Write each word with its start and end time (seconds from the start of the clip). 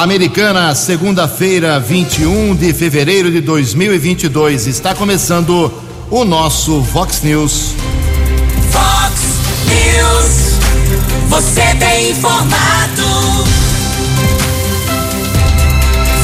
Americana, 0.00 0.74
segunda-feira, 0.74 1.78
21 1.78 2.56
de 2.56 2.72
fevereiro 2.72 3.30
de 3.30 3.42
2022. 3.42 4.66
Está 4.66 4.94
começando 4.94 5.70
o 6.10 6.24
nosso 6.24 6.80
Vox 6.80 7.20
News. 7.20 7.74
Vox 8.70 9.20
News. 9.66 10.58
Você 11.28 11.74
tem 11.78 12.12
informado. 12.12 13.02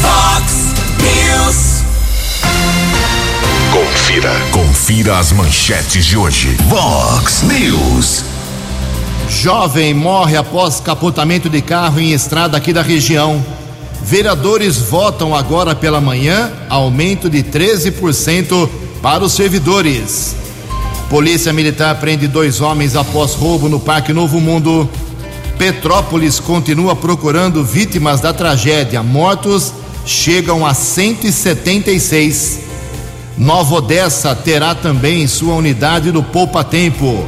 Vox 0.01 0.73
News. 1.03 1.85
Confira. 3.75 4.33
Confira 4.53 5.19
as 5.19 5.33
manchetes 5.33 6.07
de 6.07 6.17
hoje. 6.17 6.57
Vox 6.67 7.43
News. 7.43 8.25
Jovem 9.29 9.93
morre 9.93 10.35
após 10.35 10.81
capotamento 10.81 11.51
de 11.51 11.61
carro 11.61 12.01
em 12.01 12.13
estrada 12.13 12.57
aqui 12.57 12.73
da 12.73 12.81
região. 12.81 13.45
Vereadores 14.07 14.79
votam 14.79 15.35
agora 15.35 15.75
pela 15.75 16.01
manhã 16.01 16.53
aumento 16.69 17.29
de 17.29 17.43
13% 17.43 18.71
para 19.03 19.25
os 19.25 19.33
servidores. 19.33 20.37
Polícia 21.11 21.53
Militar 21.53 21.99
prende 21.99 22.29
dois 22.29 22.61
homens 22.61 22.95
após 22.95 23.35
roubo 23.35 23.69
no 23.69 23.81
Parque 23.81 24.13
Novo 24.13 24.41
Mundo. 24.41 24.89
Petrópolis 25.59 26.39
continua 26.39 26.95
procurando 26.95 27.65
vítimas 27.65 28.21
da 28.21 28.33
tragédia. 28.33 29.03
Mortos 29.03 29.73
chegam 30.05 30.65
a 30.65 30.73
176. 30.73 32.61
Nova 33.37 33.75
Odessa 33.75 34.37
terá 34.37 34.73
também 34.73 35.27
sua 35.27 35.55
unidade 35.55 36.13
do 36.13 36.23
Poupa 36.23 36.63
Tempo. 36.63 37.27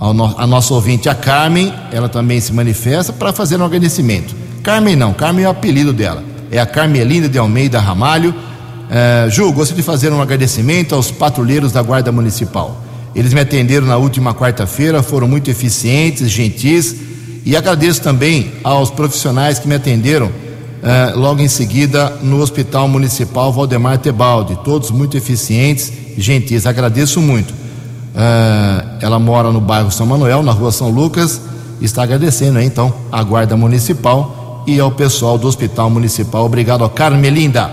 a, 0.00 0.08
a 0.42 0.46
nossa 0.48 0.74
ouvinte, 0.74 1.08
a 1.08 1.14
Carmen, 1.14 1.72
ela 1.92 2.08
também 2.08 2.40
se 2.40 2.52
manifesta 2.52 3.12
para 3.12 3.32
fazer 3.32 3.60
um 3.60 3.64
agradecimento. 3.64 4.34
Carmen 4.64 4.96
não, 4.96 5.14
Carmen 5.14 5.44
é 5.44 5.48
o 5.48 5.52
apelido 5.52 5.92
dela, 5.92 6.24
é 6.50 6.58
a 6.58 6.66
Carmelina 6.66 7.28
de 7.28 7.38
Almeida 7.38 7.78
Ramalho. 7.78 8.34
É, 8.90 9.30
Ju, 9.30 9.52
gostaria 9.52 9.80
de 9.80 9.86
fazer 9.86 10.12
um 10.12 10.20
agradecimento 10.20 10.96
aos 10.96 11.12
patrulheiros 11.12 11.70
da 11.70 11.80
Guarda 11.80 12.10
Municipal. 12.10 12.82
Eles 13.14 13.32
me 13.32 13.40
atenderam 13.40 13.86
na 13.86 13.98
última 13.98 14.34
quarta-feira, 14.34 15.00
foram 15.00 15.28
muito 15.28 15.48
eficientes, 15.48 16.28
gentis 16.28 17.11
e 17.44 17.56
agradeço 17.56 18.00
também 18.00 18.52
aos 18.62 18.90
profissionais 18.90 19.58
que 19.58 19.66
me 19.66 19.74
atenderam 19.74 20.26
uh, 20.26 21.18
logo 21.18 21.40
em 21.40 21.48
seguida 21.48 22.18
no 22.22 22.40
Hospital 22.40 22.88
Municipal 22.88 23.52
Valdemar 23.52 23.98
Tebaldi, 23.98 24.58
todos 24.64 24.90
muito 24.90 25.16
eficientes, 25.16 25.92
gentis. 26.16 26.66
Agradeço 26.66 27.20
muito. 27.20 27.50
Uh, 27.52 28.98
ela 29.00 29.18
mora 29.18 29.50
no 29.50 29.60
bairro 29.60 29.90
São 29.90 30.06
Manuel, 30.06 30.42
na 30.42 30.52
rua 30.52 30.70
São 30.70 30.90
Lucas, 30.90 31.40
está 31.80 32.02
agradecendo 32.02 32.58
aí, 32.58 32.66
então 32.66 32.94
à 33.10 33.22
Guarda 33.22 33.56
Municipal 33.56 34.64
e 34.66 34.78
ao 34.78 34.92
pessoal 34.92 35.36
do 35.36 35.48
Hospital 35.48 35.90
Municipal. 35.90 36.44
Obrigado, 36.44 36.88
Carmelinda. 36.90 37.70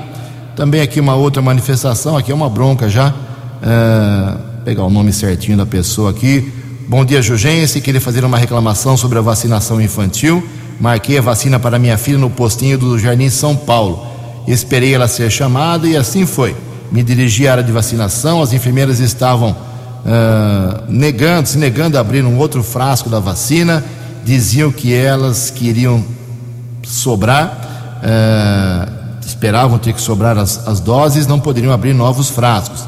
Também 0.56 0.82
aqui 0.82 1.00
uma 1.00 1.16
outra 1.16 1.42
manifestação, 1.42 2.18
aqui 2.18 2.32
é 2.32 2.36
uma 2.36 2.50
bronca 2.50 2.90
já. 2.90 3.10
Uh, 3.10 4.50
pegar 4.64 4.84
o 4.84 4.90
nome 4.90 5.12
certinho 5.12 5.58
da 5.58 5.66
pessoa 5.66 6.12
aqui. 6.12 6.59
Bom 6.90 7.06
dia, 7.06 7.22
Jugense. 7.22 7.82
Queria 7.82 8.02
fazer 8.02 8.26
uma 8.26 8.36
reclamação 8.36 8.98
sobre 8.98 9.20
a 9.20 9.22
vacinação 9.22 9.80
infantil. 9.80 10.44
Marquei 10.80 11.20
a 11.20 11.22
vacina 11.22 11.60
para 11.60 11.78
minha 11.78 12.00
filha 12.00 12.18
no 12.18 12.32
postinho 12.32 12.80
do 12.80 12.98
Jardim 12.98 13.30
São 13.30 13.56
Paulo. 13.56 14.08
Esperei 14.48 14.96
ela 14.96 15.08
ser 15.08 15.30
chamada 15.30 15.88
e 15.88 15.96
assim 15.96 16.26
foi. 16.26 16.56
Me 16.92 17.04
dirigi 17.04 17.48
à 17.48 17.52
área 17.52 17.64
de 17.64 17.72
vacinação, 17.72 18.42
as 18.42 18.54
enfermeiras 18.54 19.00
estavam 19.00 19.52
uh, 19.52 20.92
negando, 20.92 21.48
se 21.48 21.60
negando 21.60 21.96
a 21.96 22.02
abrir 22.02 22.26
um 22.26 22.40
outro 22.40 22.64
frasco 22.64 23.08
da 23.08 23.20
vacina, 23.20 23.86
diziam 24.26 24.72
que 24.72 24.92
elas 24.92 25.52
queriam 25.52 26.04
sobrar, 26.82 28.02
uh, 28.02 29.24
esperavam 29.24 29.78
ter 29.78 29.94
que 29.94 30.02
sobrar 30.02 30.40
as, 30.40 30.68
as 30.68 30.80
doses, 30.80 31.28
não 31.28 31.40
poderiam 31.40 31.72
abrir 31.72 31.94
novos 31.94 32.30
frascos. 32.30 32.84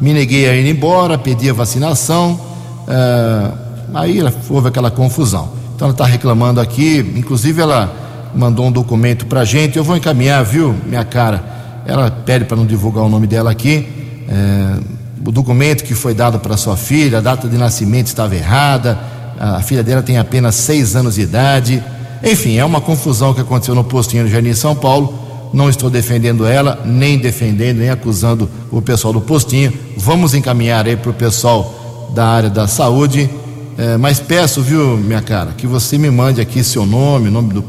Me 0.00 0.14
neguei 0.14 0.48
a 0.48 0.54
ir 0.54 0.66
embora, 0.66 1.18
pedi 1.18 1.50
a 1.50 1.52
vacinação 1.52 2.51
é, 2.88 3.50
aí 3.94 4.20
houve 4.48 4.68
aquela 4.68 4.90
confusão. 4.90 5.52
Então 5.74 5.86
ela 5.86 5.94
está 5.94 6.04
reclamando 6.04 6.60
aqui, 6.60 6.98
inclusive 7.16 7.60
ela 7.60 7.92
mandou 8.34 8.66
um 8.66 8.72
documento 8.72 9.26
para 9.26 9.40
a 9.40 9.44
gente. 9.44 9.76
Eu 9.76 9.84
vou 9.84 9.96
encaminhar, 9.96 10.44
viu, 10.44 10.74
minha 10.86 11.04
cara? 11.04 11.42
Ela 11.86 12.10
pede 12.10 12.44
para 12.44 12.56
não 12.56 12.66
divulgar 12.66 13.04
o 13.04 13.08
nome 13.08 13.26
dela 13.26 13.50
aqui. 13.50 13.88
É, 14.28 14.78
o 15.26 15.30
documento 15.30 15.84
que 15.84 15.94
foi 15.94 16.14
dado 16.14 16.38
para 16.38 16.56
sua 16.56 16.76
filha, 16.76 17.18
a 17.18 17.20
data 17.20 17.48
de 17.48 17.56
nascimento 17.56 18.06
estava 18.06 18.34
errada. 18.34 18.98
A 19.38 19.60
filha 19.60 19.82
dela 19.82 20.02
tem 20.02 20.18
apenas 20.18 20.54
seis 20.54 20.94
anos 20.94 21.16
de 21.16 21.22
idade. 21.22 21.82
Enfim, 22.22 22.56
é 22.56 22.64
uma 22.64 22.80
confusão 22.80 23.34
que 23.34 23.40
aconteceu 23.40 23.74
no 23.74 23.84
postinho 23.84 24.24
do 24.24 24.30
Jardim 24.30 24.54
São 24.54 24.74
Paulo. 24.74 25.18
Não 25.52 25.68
estou 25.68 25.90
defendendo 25.90 26.46
ela, 26.46 26.80
nem 26.84 27.18
defendendo, 27.18 27.78
nem 27.78 27.90
acusando 27.90 28.48
o 28.70 28.80
pessoal 28.80 29.12
do 29.12 29.20
postinho. 29.20 29.72
Vamos 29.96 30.32
encaminhar 30.32 30.86
aí 30.86 30.96
para 30.96 31.10
o 31.10 31.14
pessoal 31.14 31.81
da 32.14 32.26
área 32.26 32.50
da 32.50 32.66
saúde. 32.66 33.28
É, 33.76 33.96
mas 33.96 34.20
peço, 34.20 34.60
viu, 34.60 34.96
minha 34.96 35.22
cara, 35.22 35.52
que 35.56 35.66
você 35.66 35.96
me 35.96 36.10
mande 36.10 36.40
aqui 36.40 36.62
seu 36.62 36.84
nome, 36.84 37.28
o 37.28 37.32
nome 37.32 37.54
do, 37.54 37.64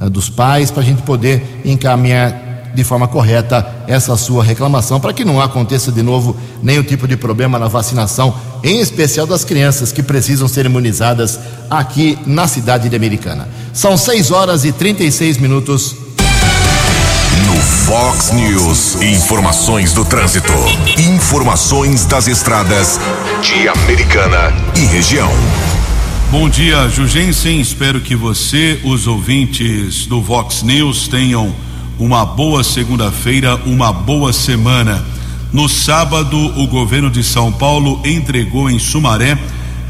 é, 0.00 0.08
dos 0.08 0.28
pais, 0.28 0.70
para 0.70 0.82
a 0.82 0.84
gente 0.84 1.02
poder 1.02 1.62
encaminhar 1.64 2.44
de 2.74 2.82
forma 2.82 3.06
correta 3.06 3.66
essa 3.86 4.16
sua 4.16 4.42
reclamação, 4.42 5.00
para 5.00 5.12
que 5.12 5.24
não 5.24 5.40
aconteça 5.40 5.92
de 5.92 6.02
novo 6.02 6.36
nenhum 6.62 6.82
tipo 6.82 7.06
de 7.06 7.16
problema 7.16 7.58
na 7.58 7.68
vacinação, 7.68 8.34
em 8.62 8.80
especial 8.80 9.26
das 9.26 9.44
crianças 9.44 9.92
que 9.92 10.02
precisam 10.02 10.48
ser 10.48 10.66
imunizadas 10.66 11.38
aqui 11.70 12.18
na 12.26 12.48
cidade 12.48 12.88
de 12.88 12.96
Americana. 12.96 13.48
São 13.72 13.96
6 13.96 14.30
horas 14.32 14.64
e 14.64 14.72
36 14.72 15.38
minutos. 15.38 16.03
No 17.42 17.56
Fox 17.56 18.30
News, 18.30 19.02
informações 19.02 19.92
do 19.92 20.04
trânsito, 20.04 20.52
informações 20.96 22.06
das 22.06 22.28
estradas 22.28 23.00
de 23.42 23.68
Americana 23.68 24.54
e 24.76 24.86
região. 24.86 25.32
Bom 26.30 26.48
dia, 26.48 26.88
Jugensen. 26.88 27.60
Espero 27.60 28.00
que 28.00 28.14
você, 28.14 28.80
os 28.84 29.08
ouvintes 29.08 30.06
do 30.06 30.22
Vox 30.22 30.62
News, 30.62 31.08
tenham 31.08 31.52
uma 31.98 32.24
boa 32.24 32.62
segunda-feira, 32.62 33.56
uma 33.66 33.92
boa 33.92 34.32
semana. 34.32 35.04
No 35.52 35.68
sábado, 35.68 36.38
o 36.38 36.68
governo 36.68 37.10
de 37.10 37.24
São 37.24 37.50
Paulo 37.50 38.00
entregou 38.04 38.70
em 38.70 38.78
Sumaré 38.78 39.36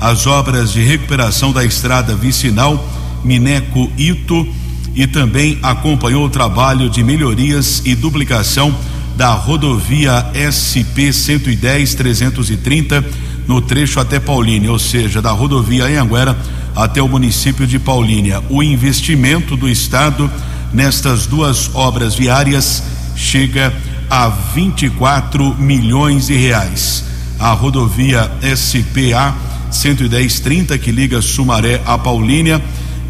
as 0.00 0.26
obras 0.26 0.72
de 0.72 0.82
recuperação 0.82 1.52
da 1.52 1.62
estrada 1.62 2.14
vicinal 2.16 2.82
Mineco 3.22 3.92
Ito 3.98 4.63
e 4.94 5.06
também 5.06 5.58
acompanhou 5.62 6.24
o 6.26 6.30
trabalho 6.30 6.88
de 6.88 7.02
melhorias 7.02 7.82
e 7.84 7.94
duplicação 7.94 8.74
da 9.16 9.32
rodovia 9.32 10.26
SP 10.34 11.12
110 11.12 11.94
330 11.94 13.04
no 13.46 13.60
trecho 13.60 14.00
até 14.00 14.18
Paulínia, 14.18 14.72
ou 14.72 14.78
seja, 14.78 15.20
da 15.20 15.30
rodovia 15.30 15.84
Anhanguera 15.84 16.36
até 16.74 17.02
o 17.02 17.08
município 17.08 17.66
de 17.66 17.78
Paulínia. 17.78 18.42
O 18.48 18.62
investimento 18.62 19.56
do 19.56 19.68
estado 19.68 20.30
nestas 20.72 21.26
duas 21.26 21.70
obras 21.74 22.14
viárias 22.14 22.82
chega 23.16 23.72
a 24.10 24.28
24 24.28 25.54
milhões 25.56 26.26
de 26.26 26.34
reais. 26.34 27.04
A 27.38 27.52
rodovia 27.52 28.30
SPA 28.56 29.34
11030 29.70 30.78
que 30.78 30.90
liga 30.90 31.20
Sumaré 31.20 31.80
a 31.84 31.98
Paulínia 31.98 32.62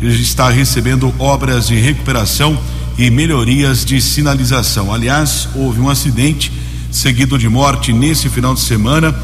está 0.02 0.50
recebendo 0.50 1.12
obras 1.18 1.68
de 1.68 1.76
recuperação 1.76 2.58
e 2.98 3.10
melhorias 3.10 3.84
de 3.84 4.00
sinalização. 4.00 4.92
Aliás, 4.92 5.48
houve 5.54 5.80
um 5.80 5.88
acidente 5.88 6.52
seguido 6.90 7.38
de 7.38 7.48
morte 7.48 7.92
nesse 7.92 8.28
final 8.28 8.54
de 8.54 8.60
semana 8.60 9.14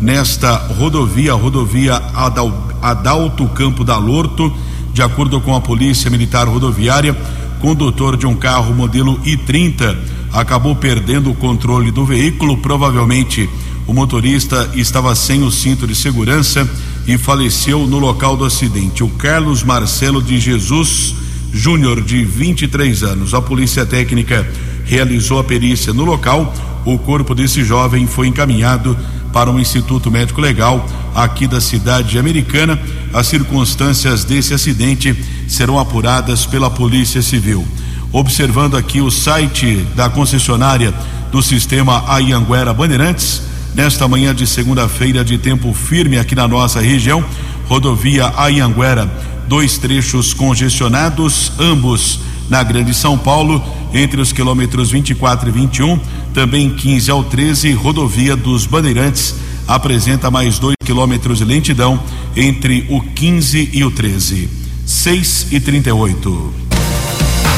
nesta 0.00 0.56
rodovia, 0.56 1.34
rodovia 1.34 1.96
Adal, 2.14 2.68
Adalto 2.80 3.46
Campo 3.48 3.84
da 3.84 3.98
Lorto, 3.98 4.52
de 4.92 5.02
acordo 5.02 5.40
com 5.40 5.54
a 5.54 5.60
Polícia 5.60 6.10
Militar 6.10 6.48
Rodoviária, 6.48 7.14
condutor 7.60 8.16
de 8.16 8.26
um 8.26 8.34
carro 8.34 8.74
modelo 8.74 9.20
I30 9.20 9.96
acabou 10.32 10.76
perdendo 10.76 11.30
o 11.30 11.34
controle 11.34 11.90
do 11.90 12.04
veículo, 12.04 12.56
provavelmente 12.58 13.48
o 13.86 13.92
motorista 13.92 14.70
estava 14.74 15.14
sem 15.14 15.42
o 15.42 15.50
cinto 15.50 15.86
de 15.86 15.94
segurança 15.94 16.68
e 17.10 17.18
faleceu 17.18 17.88
no 17.88 17.98
local 17.98 18.36
do 18.36 18.44
acidente. 18.44 19.02
O 19.02 19.08
Carlos 19.08 19.64
Marcelo 19.64 20.22
de 20.22 20.38
Jesus 20.38 21.12
Júnior, 21.52 22.00
de 22.00 22.24
23 22.24 23.02
anos. 23.02 23.34
A 23.34 23.42
polícia 23.42 23.84
técnica 23.84 24.48
realizou 24.84 25.40
a 25.40 25.44
perícia 25.44 25.92
no 25.92 26.04
local. 26.04 26.54
O 26.84 26.96
corpo 26.96 27.34
desse 27.34 27.64
jovem 27.64 28.06
foi 28.06 28.28
encaminhado 28.28 28.96
para 29.32 29.50
o 29.50 29.58
Instituto 29.58 30.08
Médico 30.08 30.40
Legal 30.40 30.86
aqui 31.12 31.48
da 31.48 31.60
cidade 31.60 32.16
americana. 32.16 32.80
As 33.12 33.26
circunstâncias 33.26 34.22
desse 34.22 34.54
acidente 34.54 35.12
serão 35.48 35.80
apuradas 35.80 36.46
pela 36.46 36.70
Polícia 36.70 37.20
Civil. 37.22 37.66
Observando 38.12 38.76
aqui 38.76 39.00
o 39.00 39.10
site 39.10 39.84
da 39.96 40.08
concessionária 40.08 40.94
do 41.32 41.42
sistema 41.42 42.04
Ayanguera 42.06 42.72
Bandeirantes, 42.72 43.49
nesta 43.74 44.06
manhã 44.08 44.34
de 44.34 44.46
segunda-feira 44.46 45.24
de 45.24 45.38
tempo 45.38 45.72
firme 45.72 46.18
aqui 46.18 46.34
na 46.34 46.46
nossa 46.46 46.80
região, 46.80 47.24
rodovia 47.68 48.32
Ayanguera 48.36 49.10
dois 49.50 49.78
trechos 49.78 50.32
congestionados, 50.32 51.50
ambos 51.58 52.20
na 52.48 52.62
Grande 52.62 52.94
São 52.94 53.18
Paulo, 53.18 53.60
entre 53.92 54.20
os 54.20 54.32
quilômetros 54.32 54.92
24 54.92 55.48
e 55.48 55.52
21, 55.52 55.98
também 56.32 56.70
15 56.70 57.10
ao 57.10 57.24
13, 57.24 57.72
rodovia 57.72 58.36
dos 58.36 58.64
Bandeirantes 58.64 59.34
apresenta 59.66 60.30
mais 60.30 60.58
dois 60.58 60.76
quilômetros 60.84 61.38
de 61.38 61.44
lentidão 61.44 62.00
entre 62.36 62.86
o 62.88 63.00
15 63.00 63.70
e 63.72 63.84
o 63.84 63.90
13. 63.90 64.48
6 64.86 65.46
e 65.50 65.60
38. 65.60 66.54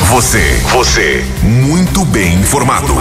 Você, 0.09 0.63
você, 0.73 1.25
muito 1.43 2.05
bem 2.07 2.35
informado. 2.35 2.95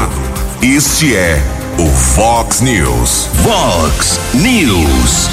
Este 0.61 1.15
é 1.15 1.60
o 1.81 1.87
Fox 1.87 2.61
News. 2.61 3.27
Fox 3.41 4.19
News. 4.35 5.29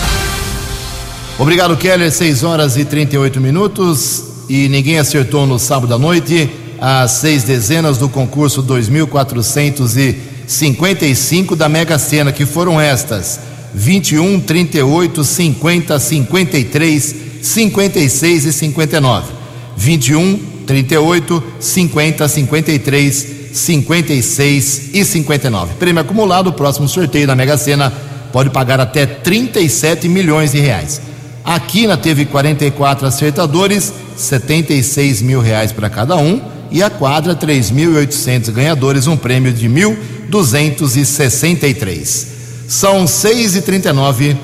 Obrigado, 1.38 1.76
Keller. 1.76 2.10
6 2.10 2.42
horas 2.42 2.78
e 2.78 2.86
38 2.86 3.38
minutos. 3.38 4.24
E 4.48 4.66
ninguém 4.68 4.98
acertou 4.98 5.46
no 5.46 5.58
sábado 5.58 5.92
à 5.92 5.98
noite 5.98 6.48
as 6.80 7.10
seis 7.10 7.44
dezenas 7.44 7.98
do 7.98 8.08
concurso 8.08 8.62
2455 8.62 11.54
da 11.54 11.68
Mega 11.68 11.98
Sena, 11.98 12.32
que 12.32 12.46
foram 12.46 12.80
estas: 12.80 13.38
21, 13.74 14.40
38, 14.40 15.22
50, 15.22 15.98
53, 15.98 17.14
56 17.42 18.46
e 18.46 18.52
59. 18.54 19.32
21, 19.76 20.40
38, 20.66 21.44
50, 21.60 22.26
53, 22.26 23.38
56 23.58 24.90
e 24.94 25.05
59. 25.05 25.75
Prêmio 25.75 26.02
acumulado, 26.02 26.52
próximo 26.52 26.88
sorteio 26.88 27.26
da 27.26 27.34
Mega 27.34 27.58
Sena 27.58 27.93
pode 28.32 28.50
pagar 28.50 28.78
até 28.81 29.05
37 29.06 30.08
milhões 30.08 30.52
de 30.52 30.60
reais. 30.60 31.00
A 31.44 31.58
Quina 31.58 31.96
teve 31.96 32.26
44 32.26 33.06
acertadores, 33.06 33.93
76 34.16 35.22
mil 35.22 35.40
reais 35.40 35.72
para 35.72 35.88
cada 35.88 36.14
um. 36.16 36.40
E 36.70 36.82
a 36.82 36.90
quadra, 36.90 37.34
3.800 37.34 38.50
ganhadores, 38.50 39.06
um 39.06 39.16
prêmio 39.16 39.50
de 39.52 39.66
1.263. 39.69 42.26
São 42.69 43.06
6 43.06 43.56
e 43.56 43.62
39 43.62 44.37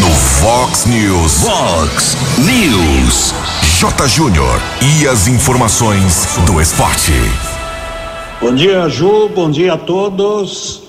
No 0.00 0.10
Fox 0.10 0.86
News. 0.86 1.40
Fox 1.40 2.16
News. 2.38 3.34
J. 3.80 4.06
Júnior. 4.06 4.62
E 4.80 5.08
as 5.08 5.26
informações 5.26 6.28
do 6.46 6.60
esporte. 6.60 7.10
Bom 8.38 8.54
dia, 8.54 8.86
Ju. 8.90 9.30
Bom 9.34 9.50
dia 9.50 9.72
a 9.72 9.78
todos. 9.78 10.82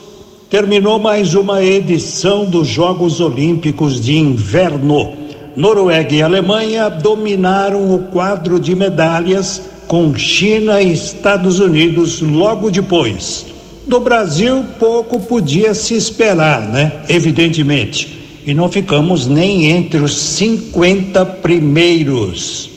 Terminou 0.49 0.99
mais 0.99 1.33
uma 1.33 1.63
edição 1.63 2.43
dos 2.43 2.67
Jogos 2.67 3.21
Olímpicos 3.21 4.01
de 4.01 4.17
Inverno. 4.17 5.13
Noruega 5.55 6.13
e 6.13 6.21
Alemanha 6.21 6.89
dominaram 6.89 7.95
o 7.95 7.99
quadro 7.99 8.59
de 8.59 8.75
medalhas, 8.75 9.61
com 9.87 10.13
China 10.13 10.81
e 10.81 10.91
Estados 10.91 11.61
Unidos 11.61 12.21
logo 12.21 12.69
depois. 12.69 13.45
Do 13.87 14.01
Brasil, 14.01 14.65
pouco 14.77 15.17
podia 15.21 15.73
se 15.73 15.95
esperar, 15.95 16.61
né? 16.61 16.91
Evidentemente. 17.07 18.41
E 18.45 18.53
não 18.53 18.69
ficamos 18.69 19.25
nem 19.25 19.71
entre 19.71 20.01
os 20.01 20.17
50 20.17 21.25
primeiros. 21.25 22.76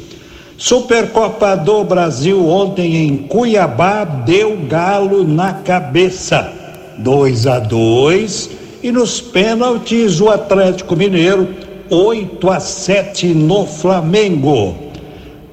Supercopa 0.61 1.57
do 1.57 1.83
Brasil 1.85 2.47
ontem 2.47 2.95
em 2.95 3.17
Cuiabá 3.17 4.05
deu 4.05 4.59
galo 4.69 5.27
na 5.27 5.55
cabeça. 5.55 6.53
2 6.99 7.47
a 7.47 7.59
2 7.59 8.51
e 8.83 8.93
nos 8.93 9.23
pênaltis 9.23 10.21
o 10.21 10.29
Atlético 10.29 10.95
Mineiro 10.95 11.49
8 11.89 12.51
a 12.51 12.61
7 12.61 13.29
no 13.29 13.65
Flamengo. 13.65 14.77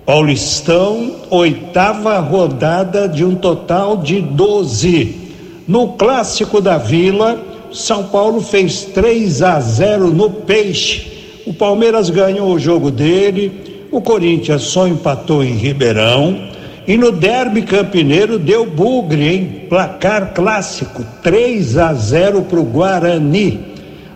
Paulistão, 0.05 1.15
oitava 1.29 2.19
rodada 2.19 3.07
de 3.07 3.23
um 3.23 3.33
total 3.33 3.95
de 3.95 4.19
12. 4.19 5.31
No 5.65 5.93
clássico 5.93 6.59
da 6.59 6.77
Vila, 6.77 7.41
São 7.71 8.03
Paulo 8.07 8.41
fez 8.41 8.83
3 8.83 9.41
a 9.41 9.57
0 9.61 10.09
no 10.09 10.29
Peixe. 10.29 11.39
O 11.45 11.53
Palmeiras 11.53 12.09
ganhou 12.09 12.51
o 12.51 12.59
jogo 12.59 12.91
dele, 12.91 13.76
o 13.97 14.01
Corinthians 14.01 14.63
só 14.63 14.87
empatou 14.87 15.43
em 15.43 15.53
Ribeirão. 15.53 16.55
E 16.87 16.95
no 16.95 17.11
derby 17.11 17.63
campineiro 17.63 18.39
deu 18.39 18.65
bugre, 18.65 19.27
hein? 19.27 19.61
Placar 19.67 20.33
clássico, 20.33 21.03
3 21.21 21.77
a 21.77 21.93
0 21.93 22.43
para 22.43 22.59
o 22.59 22.63
Guarani. 22.63 23.59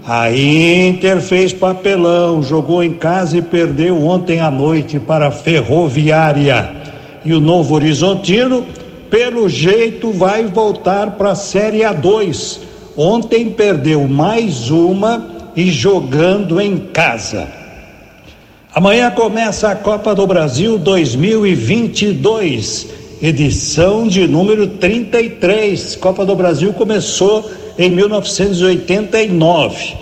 A 0.07 0.31
Inter 0.31 1.19
fez 1.19 1.51
papelão, 1.51 2.41
jogou 2.41 2.81
em 2.81 2.93
casa 2.93 3.38
e 3.38 3.41
perdeu 3.41 4.01
ontem 4.01 4.39
à 4.39 4.50
noite 4.50 5.00
para 5.00 5.27
a 5.27 5.31
Ferroviária. 5.31 6.71
E 7.25 7.33
o 7.33 7.41
Novo 7.41 7.75
Horizontino, 7.75 8.65
pelo 9.09 9.50
jeito, 9.50 10.11
vai 10.11 10.45
voltar 10.45 11.11
para 11.11 11.31
a 11.31 11.35
Série 11.35 11.79
A2. 11.79 12.59
Ontem 12.95 13.50
perdeu 13.50 14.07
mais 14.07 14.71
uma 14.71 15.51
e 15.55 15.69
jogando 15.69 16.59
em 16.61 16.77
casa. 16.77 17.60
Amanhã 18.73 19.11
começa 19.11 19.69
a 19.69 19.75
Copa 19.75 20.15
do 20.15 20.25
Brasil 20.25 20.77
2022, 20.77 22.87
edição 23.21 24.07
de 24.07 24.25
número 24.25 24.65
33. 24.65 25.97
Copa 25.97 26.25
do 26.25 26.33
Brasil 26.37 26.71
começou 26.71 27.51
em 27.77 27.89
1989. 27.89 29.93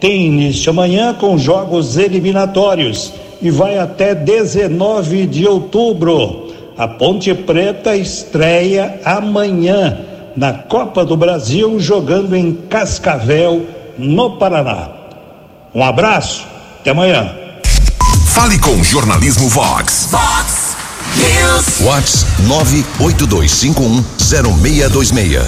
Tem 0.00 0.26
início 0.26 0.70
amanhã 0.70 1.14
com 1.14 1.38
jogos 1.38 1.96
eliminatórios 1.96 3.12
e 3.40 3.48
vai 3.48 3.78
até 3.78 4.12
19 4.12 5.26
de 5.26 5.46
outubro. 5.46 6.48
A 6.76 6.88
Ponte 6.88 7.32
Preta 7.32 7.96
estreia 7.96 8.98
amanhã 9.04 10.00
na 10.36 10.52
Copa 10.52 11.04
do 11.04 11.16
Brasil, 11.16 11.78
jogando 11.78 12.34
em 12.34 12.52
Cascavel, 12.52 13.64
no 13.96 14.32
Paraná. 14.32 14.88
Um 15.72 15.84
abraço, 15.84 16.44
até 16.80 16.90
amanhã. 16.90 17.45
Fale 18.36 18.58
com 18.58 18.78
o 18.78 18.84
Jornalismo 18.84 19.48
Vox. 19.48 20.08
Fox 20.10 20.76
News. 21.16 21.80
Whats 21.80 22.26
982510626. 23.00 25.42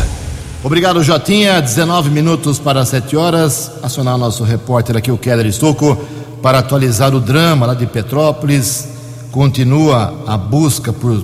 Obrigado, 0.64 1.04
Jotinha. 1.04 1.60
19 1.60 2.08
minutos 2.08 2.58
para 2.58 2.86
7 2.86 3.14
horas. 3.14 3.70
Acionar 3.82 4.16
nosso 4.16 4.42
repórter 4.42 4.96
aqui, 4.96 5.10
o 5.10 5.18
Keller 5.18 5.44
Estocco, 5.44 5.98
para 6.42 6.60
atualizar 6.60 7.14
o 7.14 7.20
drama 7.20 7.66
lá 7.66 7.74
de 7.74 7.86
Petrópolis. 7.86 8.88
Continua 9.30 10.24
a 10.26 10.38
busca 10.38 10.90
por 10.90 11.22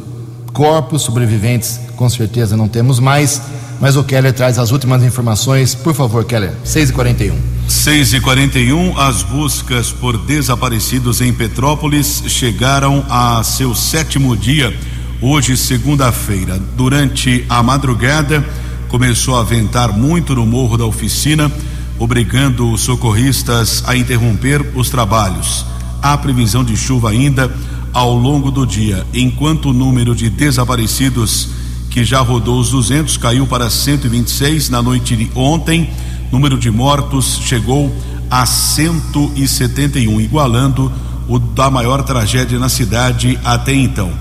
corpos 0.52 1.00
sobreviventes, 1.00 1.80
com 1.96 2.10
certeza 2.10 2.58
não 2.58 2.68
temos 2.68 3.00
mais. 3.00 3.40
Mas 3.80 3.96
o 3.96 4.04
Keller 4.04 4.34
traz 4.34 4.58
as 4.58 4.70
últimas 4.70 5.02
informações. 5.02 5.74
Por 5.74 5.94
favor, 5.94 6.26
Keller. 6.26 6.52
6h41. 6.62 7.53
6 7.68 8.12
e 8.12 8.20
41 8.20 8.98
as 8.98 9.22
buscas 9.22 9.90
por 9.90 10.18
desaparecidos 10.18 11.22
em 11.22 11.32
Petrópolis 11.32 12.24
chegaram 12.28 13.04
a 13.08 13.42
seu 13.42 13.74
sétimo 13.74 14.36
dia, 14.36 14.76
hoje, 15.20 15.56
segunda-feira. 15.56 16.60
Durante 16.76 17.44
a 17.48 17.62
madrugada, 17.62 18.46
começou 18.88 19.36
a 19.38 19.42
ventar 19.42 19.92
muito 19.92 20.34
no 20.34 20.44
morro 20.44 20.76
da 20.76 20.84
oficina, 20.84 21.50
obrigando 21.98 22.70
os 22.70 22.82
socorristas 22.82 23.82
a 23.86 23.96
interromper 23.96 24.72
os 24.74 24.90
trabalhos. 24.90 25.64
Há 26.02 26.18
previsão 26.18 26.62
de 26.62 26.76
chuva 26.76 27.10
ainda 27.10 27.50
ao 27.94 28.14
longo 28.14 28.50
do 28.50 28.66
dia, 28.66 29.06
enquanto 29.14 29.70
o 29.70 29.72
número 29.72 30.14
de 30.14 30.28
desaparecidos, 30.28 31.48
que 31.88 32.04
já 32.04 32.20
rodou 32.20 32.60
os 32.60 32.70
200, 32.70 33.16
caiu 33.16 33.46
para 33.46 33.70
126 33.70 34.68
na 34.68 34.82
noite 34.82 35.16
de 35.16 35.30
ontem 35.34 35.90
número 36.30 36.58
de 36.58 36.70
mortos 36.70 37.40
chegou 37.42 37.90
a 38.30 38.46
171, 38.46 40.20
igualando 40.20 40.92
o 41.28 41.38
da 41.38 41.70
maior 41.70 42.02
tragédia 42.02 42.58
na 42.58 42.68
cidade 42.68 43.38
até 43.44 43.72
então. 43.74 44.12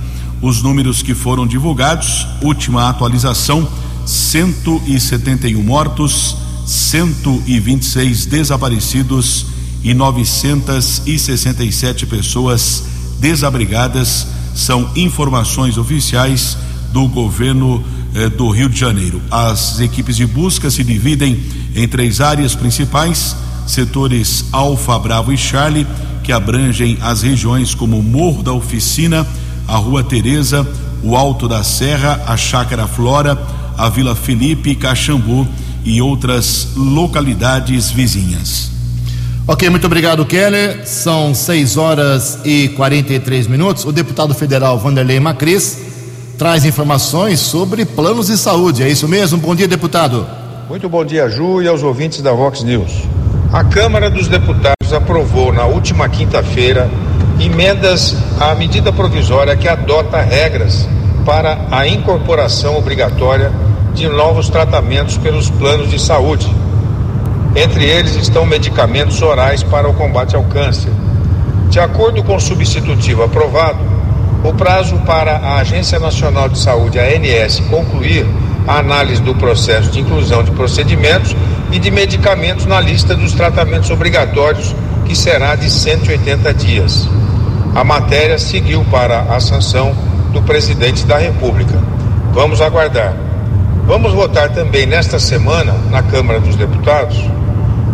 Os 0.41 0.61
números 0.61 1.01
que 1.01 1.15
foram 1.15 1.47
divulgados, 1.47 2.27
última 2.41 2.89
atualização: 2.89 3.65
171 4.05 5.63
mortos, 5.63 6.35
126 6.65 8.25
desaparecidos 8.25 9.45
e 9.83 9.93
967 9.93 12.05
pessoas 12.05 12.83
desabrigadas. 13.19 14.27
São 14.53 14.89
informações 14.95 15.77
oficiais 15.77 16.57
do 16.91 17.07
governo 17.07 17.83
eh, 18.13 18.29
do 18.29 18.49
Rio 18.49 18.69
de 18.69 18.79
Janeiro. 18.79 19.19
As 19.31 19.79
equipes 19.79 20.15
de 20.15 20.27
busca 20.27 20.69
se 20.69 20.83
dividem 20.83 21.41
em 21.75 21.87
três 21.87 22.21
áreas 22.21 22.55
principais: 22.55 23.35
setores 23.67 24.45
Alfa, 24.51 24.97
Bravo 24.99 25.31
e 25.31 25.37
Charlie, 25.37 25.87
que 26.23 26.31
abrangem 26.31 26.97
as 27.01 27.21
regiões 27.21 27.73
como 27.75 28.01
Morro 28.01 28.43
da 28.43 28.53
Oficina, 28.53 29.25
a 29.67 29.75
Rua 29.75 30.03
Teresa, 30.03 30.67
o 31.03 31.15
Alto 31.15 31.47
da 31.47 31.63
Serra, 31.63 32.23
a 32.25 32.37
Chácara 32.37 32.87
Flora, 32.87 33.37
a 33.77 33.89
Vila 33.89 34.15
Felipe, 34.15 34.75
Caxambu 34.75 35.47
e 35.83 36.01
outras 36.01 36.69
localidades 36.75 37.91
vizinhas. 37.91 38.71
Ok, 39.45 39.69
muito 39.69 39.85
obrigado, 39.85 40.25
Keller. 40.25 40.87
São 40.87 41.35
6 41.35 41.75
horas 41.75 42.39
e 42.45 42.69
43 42.69 43.47
minutos. 43.47 43.83
O 43.83 43.91
deputado 43.91 44.33
federal 44.33 44.79
Vanderlei 44.79 45.19
Macris 45.19 45.79
traz 46.37 46.63
informações 46.63 47.41
sobre 47.41 47.83
planos 47.83 48.27
de 48.27 48.37
saúde. 48.37 48.83
É 48.83 48.89
isso 48.89 49.05
mesmo? 49.05 49.37
Bom 49.37 49.53
dia, 49.53 49.67
deputado. 49.67 50.25
Muito 50.69 50.87
bom 50.87 51.03
dia, 51.03 51.27
Ju, 51.27 51.61
e 51.61 51.67
aos 51.67 51.83
ouvintes 51.83 52.21
da 52.21 52.31
Vox 52.31 52.63
News. 52.63 53.03
A 53.51 53.65
Câmara 53.65 54.09
dos 54.09 54.29
Deputados 54.29 54.93
aprovou 54.95 55.51
na 55.51 55.65
última 55.65 56.07
quinta-feira 56.07 56.89
emendas 57.37 58.15
à 58.39 58.55
medida 58.55 58.91
provisória 58.93 59.57
que 59.57 59.67
adota 59.67 60.21
regras 60.21 60.87
para 61.25 61.59
a 61.69 61.85
incorporação 61.85 62.77
obrigatória 62.77 63.51
de 63.93 64.07
novos 64.07 64.47
tratamentos 64.47 65.17
pelos 65.17 65.49
planos 65.49 65.91
de 65.91 65.99
saúde. 65.99 66.49
Entre 67.57 67.83
eles 67.83 68.15
estão 68.15 68.45
medicamentos 68.45 69.21
orais 69.21 69.63
para 69.63 69.89
o 69.89 69.93
combate 69.93 70.33
ao 70.33 70.43
câncer. 70.43 70.91
De 71.69 71.79
acordo 71.79 72.23
com 72.23 72.37
o 72.37 72.41
substitutivo 72.41 73.21
aprovado, 73.21 73.79
o 74.45 74.53
prazo 74.53 74.97
para 74.99 75.37
a 75.37 75.57
Agência 75.57 75.99
Nacional 75.99 76.47
de 76.47 76.57
Saúde, 76.57 76.99
ANS, 76.99 77.59
concluir 77.69 78.25
a 78.67 78.79
análise 78.79 79.21
do 79.21 79.35
processo 79.35 79.91
de 79.91 79.99
inclusão 79.99 80.43
de 80.43 80.51
procedimentos 80.51 81.35
e 81.71 81.79
de 81.79 81.91
medicamentos 81.91 82.65
na 82.65 82.79
lista 82.79 83.15
dos 83.15 83.33
tratamentos 83.33 83.89
obrigatórios, 83.89 84.75
que 85.05 85.15
será 85.15 85.55
de 85.55 85.69
180 85.69 86.53
dias. 86.53 87.09
A 87.75 87.83
matéria 87.83 88.37
seguiu 88.37 88.85
para 88.85 89.21
a 89.21 89.39
sanção 89.39 89.95
do 90.31 90.41
presidente 90.41 91.05
da 91.05 91.17
República. 91.17 91.77
Vamos 92.31 92.61
aguardar. 92.61 93.15
Vamos 93.85 94.13
votar 94.13 94.49
também 94.49 94.85
nesta 94.85 95.19
semana, 95.19 95.73
na 95.91 96.01
Câmara 96.01 96.39
dos 96.39 96.55
Deputados, 96.55 97.19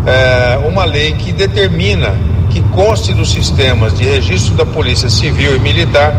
é, 0.06 0.60
uma 0.68 0.86
lei 0.86 1.14
que 1.14 1.32
determina 1.32 2.16
que 2.50 2.62
conste 2.62 3.14
dos 3.14 3.32
sistemas 3.32 3.98
de 3.98 4.04
registro 4.04 4.56
da 4.56 4.66
Polícia 4.66 5.10
Civil 5.10 5.56
e 5.56 5.60
Militar 5.60 6.16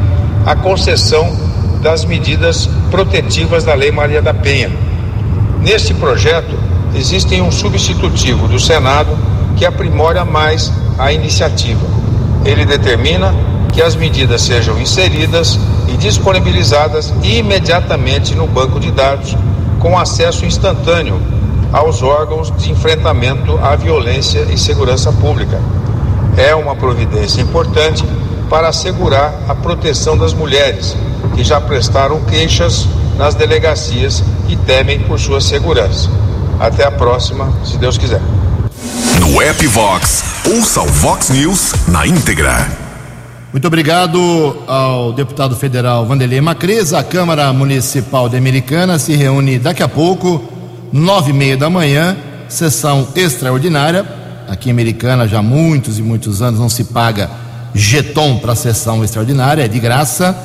a 0.47 0.55
concessão 0.57 1.37
das 1.81 2.05
medidas 2.05 2.69
protetivas 2.91 3.65
da 3.65 3.75
Lei 3.75 3.91
Maria 3.91 4.21
da 4.21 4.35
Penha. 4.35 4.71
Neste 5.61 5.95
projeto, 5.95 6.55
existe 6.95 7.41
um 7.41 7.51
substitutivo 7.51 8.49
do 8.49 8.59
Senado 8.59 9.17
que 9.57 9.65
aprimora 9.65 10.25
mais 10.25 10.73
a 10.99 11.13
iniciativa. 11.13 11.87
Ele 12.45 12.65
determina 12.65 13.35
que 13.73 13.83
as 13.83 13.95
medidas 13.95 14.43
sejam 14.43 14.81
inseridas 14.81 15.59
e 15.89 15.97
disponibilizadas 15.97 17.13
imediatamente 17.23 18.35
no 18.35 18.47
banco 18.47 18.81
de 18.81 18.91
dados, 18.91 19.37
com 19.79 19.99
acesso 19.99 20.45
instantâneo 20.45 21.21
aos 21.73 22.03
órgãos 22.03 22.53
de 22.57 22.71
enfrentamento 22.71 23.59
à 23.63 23.77
violência 23.77 24.47
e 24.53 24.59
segurança 24.59 25.13
pública. 25.13 25.61
É 26.37 26.55
uma 26.55 26.75
providência 26.75 27.41
importante 27.41 28.05
para 28.49 28.69
assegurar 28.69 29.33
a 29.49 29.55
proteção 29.55 30.17
das 30.17 30.33
mulheres 30.33 30.97
que 31.35 31.45
já 31.45 31.61
prestaram 31.61 32.21
queixas 32.25 32.87
nas 33.17 33.35
delegacias 33.35 34.23
e 34.49 34.57
temem 34.57 35.01
por 35.01 35.19
sua 35.19 35.41
segurança. 35.41 36.09
Até 36.59 36.85
a 36.85 36.91
próxima, 36.91 37.53
se 37.65 37.79
Deus 37.79 37.97
quiser. 37.97 38.21
No 39.21 39.41
app 39.41 39.67
Vox, 39.67 40.25
ouça 40.47 40.83
o 40.83 40.87
Vox 40.87 41.31
News 41.31 41.75
na 41.89 42.07
íntegra. 42.07 42.67
Muito 43.53 43.67
obrigado 43.67 44.59
ao 44.67 45.13
deputado 45.13 45.57
federal 45.57 46.07
Vanderlei 46.07 46.41
Macreza. 46.41 46.99
A 46.99 47.03
Câmara 47.03 47.53
Municipal 47.53 48.29
de 48.29 48.37
Americana 48.37 48.99
se 48.99 49.17
reúne 49.17 49.59
daqui 49.59 49.83
a 49.83 49.89
pouco, 49.89 50.43
nove 50.93 51.31
e 51.31 51.35
meia 51.35 51.57
da 51.57 51.69
manhã, 51.69 52.17
sessão 52.49 53.09
extraordinária. 53.17 54.07
Aqui 54.49 54.69
em 54.69 54.73
Americana 54.73 55.27
já 55.27 55.41
há 55.41 55.43
muitos 55.43 55.99
e 55.99 56.03
muitos 56.03 56.43
anos 56.43 56.61
não 56.61 56.69
se 56.69 56.85
paga 56.85 57.29
jeton 57.75 58.39
para 58.39 58.53
a 58.53 58.57
sessão 58.57 59.03
extraordinária, 59.03 59.65
é 59.65 59.69
de 59.69 59.79
graça, 59.79 60.37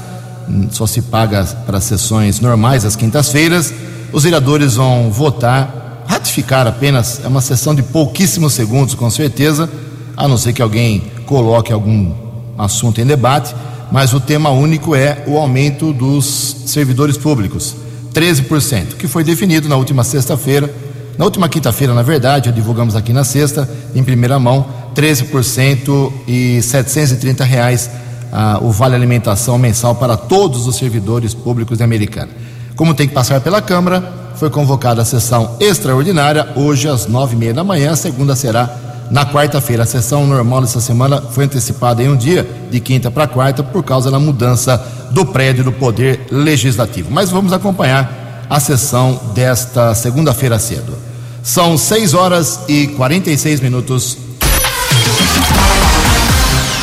só 0.72 0.86
se 0.86 1.02
paga 1.02 1.44
para 1.66 1.80
sessões 1.80 2.40
normais 2.40 2.86
às 2.86 2.96
quintas-feiras. 2.96 3.74
Os 4.12 4.24
vereadores 4.24 4.76
vão 4.76 5.12
votar, 5.12 6.04
ratificar 6.08 6.68
apenas, 6.68 7.22
é 7.24 7.28
uma 7.28 7.42
sessão 7.42 7.74
de 7.74 7.84
pouquíssimos 7.84 8.54
segundos, 8.54 8.94
com 8.94 9.10
certeza, 9.10 9.70
a 10.16 10.28
não 10.28 10.38
ser 10.38 10.54
que 10.54 10.62
alguém 10.62 11.04
coloque 11.26 11.74
algum 11.74 12.14
assunto 12.58 13.02
em 13.02 13.06
debate, 13.06 13.54
mas 13.92 14.14
o 14.14 14.20
tema 14.20 14.50
único 14.50 14.96
é 14.96 15.24
o 15.28 15.38
aumento 15.38 15.92
dos 15.92 16.56
servidores 16.66 17.18
públicos, 17.18 17.76
13%, 18.14 18.96
que 18.98 19.08
foi 19.08 19.24
definido 19.24 19.68
na 19.68 19.76
última 19.76 20.04
sexta-feira, 20.04 20.74
na 21.18 21.26
última 21.26 21.48
quinta-feira, 21.48 21.94
na 21.94 22.02
verdade, 22.02 22.52
divulgamos 22.52 22.96
aqui 22.96 23.14
na 23.14 23.24
sexta, 23.24 23.70
em 23.94 24.04
primeira 24.04 24.38
mão, 24.38 24.66
13% 24.94 26.12
e 26.28 26.62
730 26.62 27.44
reais 27.44 27.90
ah, 28.38 28.60
o 28.62 28.70
vale 28.70 28.96
alimentação 28.96 29.58
mensal 29.58 29.96
para 29.96 30.18
todos 30.18 30.68
os 30.68 30.76
servidores 30.76 31.34
públicos 31.34 31.78
de 31.78 31.84
Americana. 31.86 32.30
Como 32.76 32.94
tem 32.94 33.08
que 33.08 33.14
passar 33.14 33.40
pela 33.40 33.62
Câmara, 33.62 34.04
foi 34.36 34.50
convocada 34.50 35.02
a 35.02 35.06
sessão 35.06 35.56
extraordinária 35.62 36.50
hoje 36.54 36.90
às 36.90 37.08
nove 37.08 37.34
e 37.34 37.40
meia 37.40 37.54
da 37.54 37.64
manhã. 37.64 37.92
A 37.92 37.96
segunda 37.96 38.36
será 38.36 38.70
na 39.10 39.26
quarta-feira. 39.26 39.84
A 39.84 39.86
sessão 39.86 40.28
normal 40.28 40.60
dessa 40.60 40.82
semana 40.82 41.22
foi 41.22 41.46
antecipada 41.46 42.04
em 42.04 42.10
um 42.10 42.18
dia, 42.18 42.46
de 42.70 42.82
quinta 42.82 43.10
para 43.10 43.26
quarta, 43.26 43.64
por 43.64 43.84
causa 43.84 44.12
da 44.12 44.20
mudança 44.20 44.84
do 45.12 45.26
prédio 45.26 45.64
do 45.64 45.72
Poder 45.72 46.28
Legislativo. 46.30 47.10
Mas 47.10 47.30
vamos 47.30 47.54
acompanhar 47.54 48.46
a 48.50 48.60
sessão 48.60 49.18
desta 49.34 49.96
segunda-feira 49.96 50.60
cedo. 50.60 50.94
São 51.42 51.78
6 51.78 52.14
horas 52.14 52.60
e 52.68 52.88
46 52.88 53.62
minutos 53.62 54.18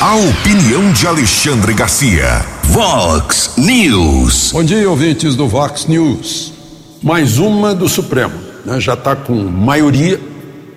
a 0.04 0.16
opinião 0.16 0.92
de 0.92 1.06
Alexandre 1.06 1.72
Garcia. 1.74 2.44
Vox 2.64 3.52
News. 3.56 4.50
Bom 4.50 4.64
dia, 4.64 4.90
ouvintes 4.90 5.36
do 5.36 5.46
Vox 5.46 5.86
News. 5.86 6.52
Mais 7.00 7.38
uma 7.38 7.72
do 7.72 7.88
Supremo. 7.88 8.34
Né? 8.64 8.80
Já 8.80 8.94
está 8.94 9.14
com 9.14 9.32
maioria 9.32 10.18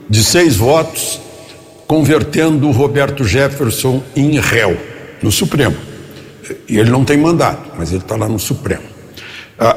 de 0.07 0.23
seis 0.23 0.55
votos, 0.57 1.19
convertendo 1.87 2.69
Roberto 2.69 3.23
Jefferson 3.23 4.03
em 4.15 4.39
réu 4.39 4.77
no 5.23 5.31
Supremo. 5.31 5.75
E 6.69 6.77
ele 6.77 6.91
não 6.91 7.03
tem 7.03 7.17
mandato, 7.17 7.71
mas 7.79 7.89
ele 7.89 8.03
está 8.03 8.15
lá 8.15 8.29
no 8.29 8.37
Supremo. 8.37 8.83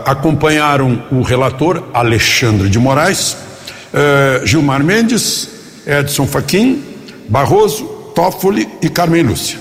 acompanharam 0.05 1.07
o 1.11 1.23
relator 1.23 1.85
Alexandre 1.95 2.69
de 2.69 2.79
Moraes, 2.79 3.33
uh, 3.33 4.47
Gilmar 4.47 4.85
Mendes, 4.85 5.49
Edson 5.87 6.27
Fachin, 6.27 6.85
Barroso, 7.31 7.98
Toffoli 8.19 8.69
e 8.83 8.89
Carmen 8.89 9.23
Lúcia. 9.23 9.61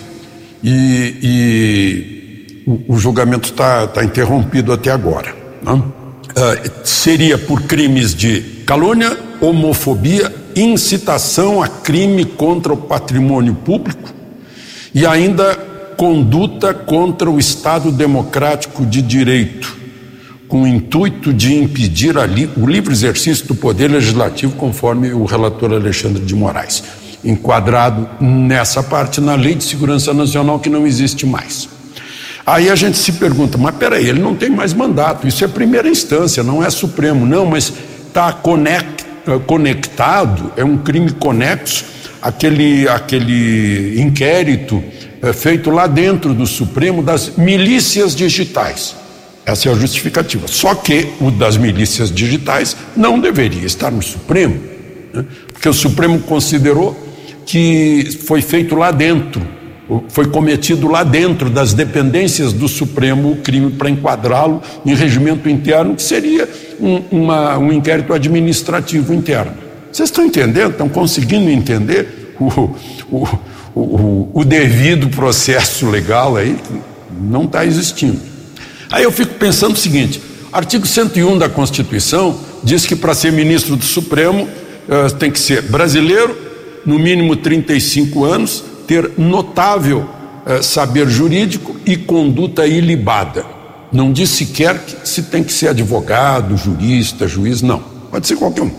E, 0.64 1.16
e 1.22 2.64
o, 2.66 2.96
o, 2.96 2.98
julgamento 2.98 3.52
está 3.52 3.86
tá 3.86 4.04
interrompido 4.04 4.74
até 4.74 4.90
agora. 4.90 5.32
Uh, 5.64 6.72
seria 6.84 7.38
por 7.38 7.62
crimes 7.62 8.16
de 8.16 8.42
calúnia, 8.66 9.16
homofobia, 9.40 10.34
incitação 10.56 11.62
a 11.62 11.68
crime 11.68 12.26
contra 12.26 12.74
o 12.74 12.78
patrimônio 12.78 13.54
público 13.54 14.12
e 14.92 15.06
ainda 15.06 15.56
conduta 15.96 16.74
contra 16.74 17.30
o 17.30 17.38
Estado 17.38 17.92
Democrático 17.92 18.84
de 18.88 19.04
Direito 19.04 19.78
com 20.48 20.64
o 20.64 20.68
intuito 20.68 21.34
de 21.34 21.54
impedir 21.54 22.18
ali 22.18 22.50
o 22.58 22.66
livre 22.66 22.94
exercício 22.94 23.46
do 23.48 23.56
poder 23.56 23.90
legislativo, 23.92 24.56
conforme 24.56 25.12
o 25.12 25.26
relator 25.26 25.74
Alexandre 25.74 26.24
de 26.24 26.34
Moraes, 26.34 26.84
enquadrado 27.27 28.10
nessa 28.19 28.81
parte 28.81 29.19
na 29.19 29.36
Lei 29.36 29.55
de 29.55 29.63
Segurança 29.63 30.13
Nacional 30.13 30.60
que 30.60 30.69
não 30.69 30.88
existe 30.88 31.25
mais. 31.25 31.69
Aí 32.46 32.69
a 32.69 32.75
gente 32.75 32.98
se 32.98 33.12
pergunta, 33.12 33.57
mas 33.57 33.75
peraí, 33.75 34.07
ele 34.07 34.22
não 34.22 34.34
tem 34.34 34.50
mais 34.50 34.74
mandato, 34.74 35.27
isso 35.27 35.43
é 35.43 35.48
primeira 35.50 35.89
instância, 35.89 36.41
não 36.41 36.63
é 36.63 36.69
Supremo, 36.69 37.25
não, 37.25 37.46
mas 37.46 37.74
está 38.07 38.31
conectado, 39.46 40.53
é 40.55 40.63
um 40.63 40.77
crime 40.77 41.12
conexo, 41.12 41.84
aquele, 42.22 42.88
aquele 42.88 44.00
inquérito 44.00 44.81
é, 45.22 45.34
feito 45.34 45.69
lá 45.69 45.88
dentro 45.88 46.34
do 46.34 46.48
Supremo 46.48 47.03
das 47.03 47.34
milícias 47.36 48.15
digitais. 48.15 48.96
Essa 49.46 49.69
é 49.69 49.72
a 49.72 49.75
justificativa. 49.75 50.48
Só 50.48 50.75
que 50.75 51.10
o 51.19 51.31
das 51.31 51.57
milícias 51.57 52.12
digitais 52.12 52.75
não 52.96 53.19
deveria 53.19 53.65
estar 53.65 53.91
no 53.91 54.01
Supremo, 54.01 54.57
né? 55.13 55.25
porque 55.51 55.67
o 55.67 55.74
Supremo 55.74 56.19
considerou 56.19 57.07
que 57.48 58.20
foi 58.25 58.42
feito 58.42 58.75
lá 58.75 58.92
dentro, 58.92 59.42
foi 60.10 60.27
cometido 60.27 60.89
lá 60.89 61.01
dentro 61.01 61.50
das 61.50 61.74
dependências 61.74 62.51
do 62.51 62.68
Supremo 62.68 63.32
o 63.32 63.36
crime 63.38 63.72
para 63.72 63.89
enquadrá-lo 63.89 64.62
em 64.86 64.94
regimento 64.94 65.50
interno, 65.50 65.96
que 65.96 66.04
seria 66.04 66.48
um, 66.77 67.01
uma, 67.10 67.58
um 67.58 67.72
inquérito 67.72 68.13
administrativo 68.13 69.13
interno. 69.13 69.54
Vocês 69.89 70.10
estão 70.10 70.25
entendendo? 70.25 70.72
Estão 70.72 70.89
conseguindo 70.89 71.50
entender 71.50 72.36
o, 72.38 72.75
o, 73.10 73.27
o, 73.74 74.30
o 74.34 74.44
devido 74.44 75.08
processo 75.08 75.89
legal 75.89 76.36
aí? 76.36 76.58
Não 77.22 77.46
está 77.46 77.66
existindo. 77.66 78.20
Aí 78.92 79.04
eu 79.04 79.12
fico 79.12 79.36
pensando 79.36 79.75
o 79.75 79.80
seguinte: 79.80 80.22
artigo 80.51 80.86
101 80.86 81.38
da 81.38 81.48
Constituição 81.48 82.38
diz 82.62 82.86
que 82.86 82.96
para 82.96 83.13
ser 83.13 83.32
ministro 83.32 83.77
do 83.77 83.86
Supremo 83.86 84.44
uh, 84.44 85.13
tem 85.16 85.32
que 85.32 85.39
ser 85.39 85.62
brasileiro, 85.62 86.47
no 86.88 86.98
mínimo 86.98 87.36
35 87.36 88.24
anos, 88.24 88.63
ter 88.88 89.12
notável 89.17 90.08
uh, 90.46 90.63
saber 90.63 91.10
jurídico 91.10 91.75
e 91.86 91.98
conduta 91.98 92.65
ilibada. 92.65 93.46
Não 93.91 94.13
diz 94.13 94.29
sequer 94.29 94.79
que 94.79 95.08
se 95.08 95.24
tem 95.24 95.44
que 95.44 95.51
ser 95.51 95.67
advogado, 95.67 96.56
jurista, 96.56 97.27
juiz, 97.27 97.62
não. 97.62 97.79
Pode 98.10 98.25
ser 98.25 98.38
qualquer 98.38 98.62
um. 98.62 98.72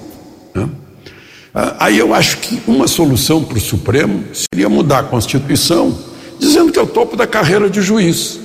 Né? 0.54 0.62
Uh, 0.62 1.74
aí 1.78 1.98
eu 1.98 2.14
acho 2.14 2.38
que 2.38 2.62
uma 2.66 2.88
solução 2.88 3.44
para 3.44 3.58
o 3.58 3.60
Supremo 3.60 4.24
seria 4.32 4.70
mudar 4.70 5.00
a 5.00 5.02
Constituição, 5.02 5.94
dizendo 6.40 6.72
que 6.72 6.78
é 6.78 6.82
o 6.82 6.86
topo 6.86 7.14
da 7.14 7.26
carreira 7.26 7.68
de 7.68 7.82
juiz. 7.82 8.40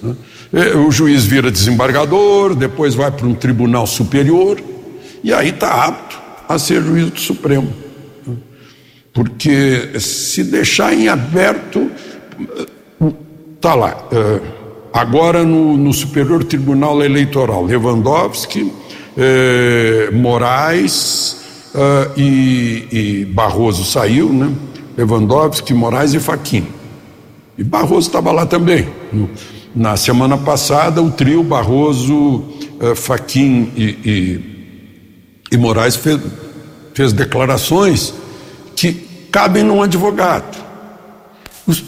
Né? 0.00 0.14
É, 0.52 0.76
o 0.76 0.92
juiz 0.92 1.24
vira 1.24 1.50
desembargador, 1.50 2.54
depois 2.54 2.94
vai 2.94 3.10
para 3.10 3.26
um 3.26 3.34
tribunal 3.34 3.84
superior, 3.84 4.62
e 5.24 5.32
aí 5.34 5.48
está 5.48 5.86
apto 5.86 6.16
a 6.48 6.56
ser 6.56 6.80
juiz 6.82 7.10
do 7.10 7.18
Supremo. 7.18 7.87
Porque 9.18 9.98
se 9.98 10.44
deixar 10.44 10.94
em 10.94 11.08
aberto, 11.08 11.90
está 13.56 13.74
lá. 13.74 14.06
É, 14.12 14.40
agora 14.92 15.42
no, 15.42 15.76
no, 15.76 15.92
Superior 15.92 16.44
Tribunal 16.44 17.02
Eleitoral, 17.02 17.64
Lewandowski, 17.64 18.72
é, 19.16 20.08
Moraes 20.12 21.36
e, 22.16 22.86
e, 22.92 23.24
Barroso 23.24 23.84
saiu, 23.84 24.32
né? 24.32 24.52
Lewandowski, 24.96 25.74
Moraes 25.74 26.14
e 26.14 26.20
Faquim. 26.20 26.68
E 27.58 27.64
Barroso 27.64 28.06
estava 28.06 28.30
lá 28.30 28.46
também. 28.46 28.86
Na 29.74 29.96
semana 29.96 30.38
passada, 30.38 31.02
o 31.02 31.10
trio 31.10 31.42
Barroso, 31.42 32.44
uh, 32.80 32.94
Faquim 32.94 33.72
e, 33.76 33.82
e, 33.82 35.54
e 35.54 35.56
Moraes 35.56 35.96
fez, 35.96 36.20
fez, 36.94 37.12
declarações 37.12 38.14
que 38.76 39.07
cabem 39.30 39.62
num 39.62 39.82
advogado. 39.82 40.56
Os, 41.66 41.84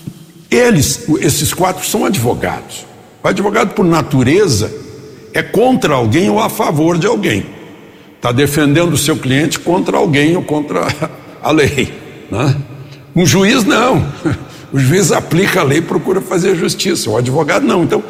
eles, 0.50 1.08
esses 1.20 1.54
quatro, 1.54 1.86
são 1.86 2.04
advogados. 2.04 2.86
O 3.22 3.28
advogado, 3.28 3.74
por 3.74 3.84
natureza, 3.84 4.72
é 5.32 5.42
contra 5.42 5.94
alguém 5.94 6.28
ou 6.30 6.38
a 6.38 6.48
favor 6.48 6.98
de 6.98 7.06
alguém. 7.06 7.46
Está 8.16 8.32
defendendo 8.32 8.92
o 8.92 8.98
seu 8.98 9.16
cliente 9.16 9.58
contra 9.58 9.96
alguém 9.96 10.36
ou 10.36 10.42
contra 10.42 10.86
a 11.42 11.50
lei. 11.50 11.92
Né? 12.30 12.56
Um 13.14 13.26
juiz, 13.26 13.64
não. 13.64 14.04
O 14.72 14.78
juiz 14.78 15.10
aplica 15.10 15.62
a 15.62 15.64
lei 15.64 15.78
e 15.78 15.82
procura 15.82 16.20
fazer 16.20 16.54
justiça, 16.54 17.10
o 17.10 17.16
advogado 17.16 17.66
não. 17.66 17.82
Então, 17.82 18.04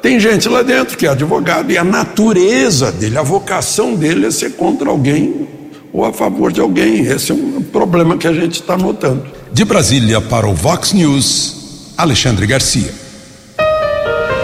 tem 0.00 0.20
gente 0.20 0.48
lá 0.48 0.62
dentro 0.62 0.96
que 0.96 1.04
é 1.04 1.10
advogado 1.10 1.72
e 1.72 1.76
a 1.76 1.82
natureza 1.82 2.92
dele, 2.92 3.18
a 3.18 3.22
vocação 3.22 3.96
dele 3.96 4.26
é 4.26 4.30
ser 4.30 4.50
contra 4.50 4.88
alguém 4.88 5.48
ou 5.94 6.04
a 6.04 6.12
favor 6.12 6.52
de 6.52 6.60
alguém. 6.60 7.06
Esse 7.06 7.30
é 7.30 7.34
um 7.34 7.62
problema 7.62 8.18
que 8.18 8.26
a 8.26 8.32
gente 8.32 8.60
está 8.60 8.76
notando. 8.76 9.22
De 9.52 9.64
Brasília 9.64 10.20
para 10.20 10.48
o 10.48 10.52
Vox 10.52 10.92
News, 10.92 11.92
Alexandre 11.96 12.44
Garcia. 12.46 12.92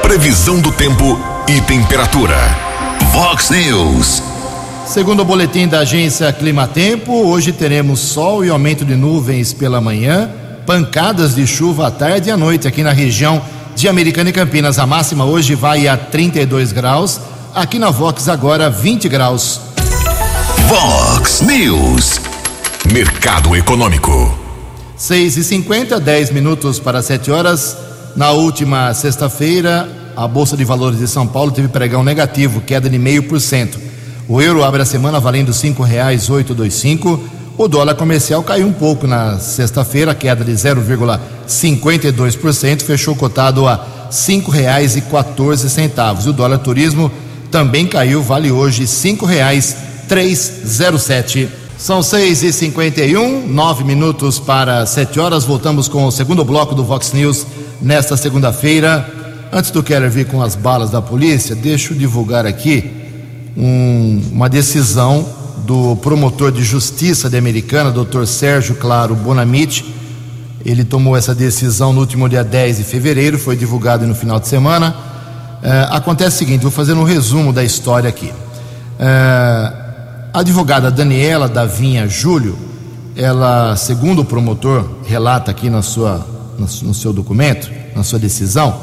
Previsão 0.01 0.61
do 0.61 0.71
tempo 0.71 1.19
e 1.49 1.61
temperatura. 1.63 2.37
Vox 3.13 3.51
News. 3.51 4.23
Segundo 4.87 5.21
o 5.21 5.25
boletim 5.25 5.67
da 5.67 5.81
agência 5.81 6.33
Climatempo, 6.33 7.13
hoje 7.13 7.53
teremos 7.53 7.99
sol 7.99 8.45
e 8.45 8.49
aumento 8.49 8.85
de 8.85 8.95
nuvens 8.95 9.53
pela 9.53 9.81
manhã 9.81 10.31
pancadas 10.67 11.35
de 11.35 11.47
chuva 11.47 11.89
à 11.89 11.91
tarde 11.91 12.29
e 12.29 12.33
à 12.33 12.37
noite 12.37 12.69
aqui 12.69 12.83
na 12.83 12.93
região 12.93 13.43
de 13.75 13.89
Americana 13.89 14.31
e 14.31 14.33
Campinas. 14.33 14.79
A 14.79 14.87
máxima 14.87 15.25
hoje 15.25 15.55
vai 15.57 15.89
a 15.89 15.97
32 15.97 16.71
graus, 16.71 17.21
aqui 17.53 17.79
na 17.79 17.91
Vox 17.91 18.29
agora 18.29 18.71
20 18.71 19.09
graus. 19.09 19.70
Vox 20.71 21.41
News, 21.41 22.21
Mercado 22.93 23.57
Econômico. 23.57 24.39
6 24.97 25.39
e 25.39 25.43
50 25.43 25.99
10 25.99 26.31
minutos 26.31 26.79
para 26.79 27.03
7 27.03 27.33
horas. 27.33 27.77
Na 28.15 28.31
última 28.31 28.95
sexta-feira, 28.95 29.89
a 30.17 30.29
Bolsa 30.29 30.57
de 30.57 30.65
Valores 30.65 31.01
de 31.01 31.09
São 31.09 31.27
Paulo 31.27 31.51
teve 31.51 31.67
pregão 31.67 32.05
negativo, 32.05 32.61
queda 32.61 32.89
de 32.89 33.01
meio 33.01 33.25
por 33.25 33.41
cento. 33.41 33.81
O 34.29 34.41
euro 34.41 34.63
abre 34.63 34.83
a 34.83 34.85
semana 34.85 35.19
valendo 35.19 35.53
dois 36.55 36.75
cinco. 36.75 37.21
O 37.59 37.67
dólar 37.67 37.97
comercial 37.97 38.41
caiu 38.45 38.69
um 38.69 38.73
pouco 38.73 39.09
na 39.09 39.41
sexta-feira, 39.41 40.15
queda 40.15 40.45
de 40.45 40.53
0,52%, 40.53 42.83
fechou 42.83 43.17
cotado 43.17 43.67
a 43.67 43.85
quatorze 45.11 45.69
centavos. 45.69 46.29
O 46.29 46.33
dólar 46.33 46.59
turismo 46.59 47.11
também 47.51 47.89
caiu, 47.89 48.23
vale 48.23 48.53
hoje 48.53 48.87
cinco 48.87 49.27
reais 49.27 49.90
três 50.11 50.63
zero 50.67 50.99
sete. 50.99 51.49
São 51.79 52.03
seis 52.03 52.43
e 52.43 52.53
cinquenta 52.53 53.01
e 53.01 53.17
um, 53.17 53.47
nove 53.47 53.85
minutos 53.85 54.41
para 54.41 54.85
sete 54.85 55.21
horas. 55.21 55.45
Voltamos 55.45 55.87
com 55.87 56.05
o 56.05 56.11
segundo 56.11 56.45
bloco 56.45 56.75
do 56.75 56.83
Vox 56.83 57.13
News 57.13 57.47
nesta 57.81 58.17
segunda-feira. 58.17 59.09
Antes 59.53 59.71
do 59.71 59.85
Keller 59.85 60.11
vir 60.11 60.27
com 60.27 60.43
as 60.43 60.57
balas 60.57 60.91
da 60.91 61.01
polícia, 61.01 61.55
deixa 61.55 61.93
eu 61.93 61.97
divulgar 61.97 62.45
aqui 62.45 62.91
um, 63.57 64.21
uma 64.33 64.49
decisão 64.49 65.25
do 65.59 65.95
promotor 65.95 66.51
de 66.51 66.65
justiça 66.65 67.31
de 67.31 67.37
Americana, 67.37 67.93
Dr. 67.93 68.25
Sérgio 68.25 68.75
Claro 68.75 69.15
Bonamite. 69.15 69.95
Ele 70.67 70.83
tomou 70.83 71.17
essa 71.17 71.37
decisão 71.37 71.93
no 71.93 72.01
último 72.01 72.29
dia 72.29 72.43
10 72.43 72.79
de 72.79 72.83
fevereiro, 72.83 73.39
foi 73.39 73.57
divulgado 73.57 74.05
no 74.09 74.17
final 74.17 74.41
de 74.41 74.49
semana. 74.49 74.93
É, 75.63 75.87
acontece 75.93 76.35
o 76.35 76.39
seguinte: 76.41 76.63
vou 76.63 76.73
fazer 76.73 76.95
um 76.95 77.05
resumo 77.05 77.53
da 77.53 77.63
história 77.63 78.09
aqui. 78.09 78.33
É, 78.99 79.80
a 80.33 80.41
advogada 80.41 80.91
Daniela 80.91 81.49
Davinha 81.49 82.07
Júlio, 82.07 82.57
ela, 83.17 83.75
segundo 83.77 84.23
o 84.23 84.25
promotor, 84.25 84.89
relata 85.05 85.51
aqui 85.51 85.69
na 85.69 85.83
sua, 85.83 86.25
no, 86.57 86.95
seu 86.95 87.13
documento, 87.13 87.71
na 87.97 88.05
sua 88.05 88.19
decisão, 88.19 88.81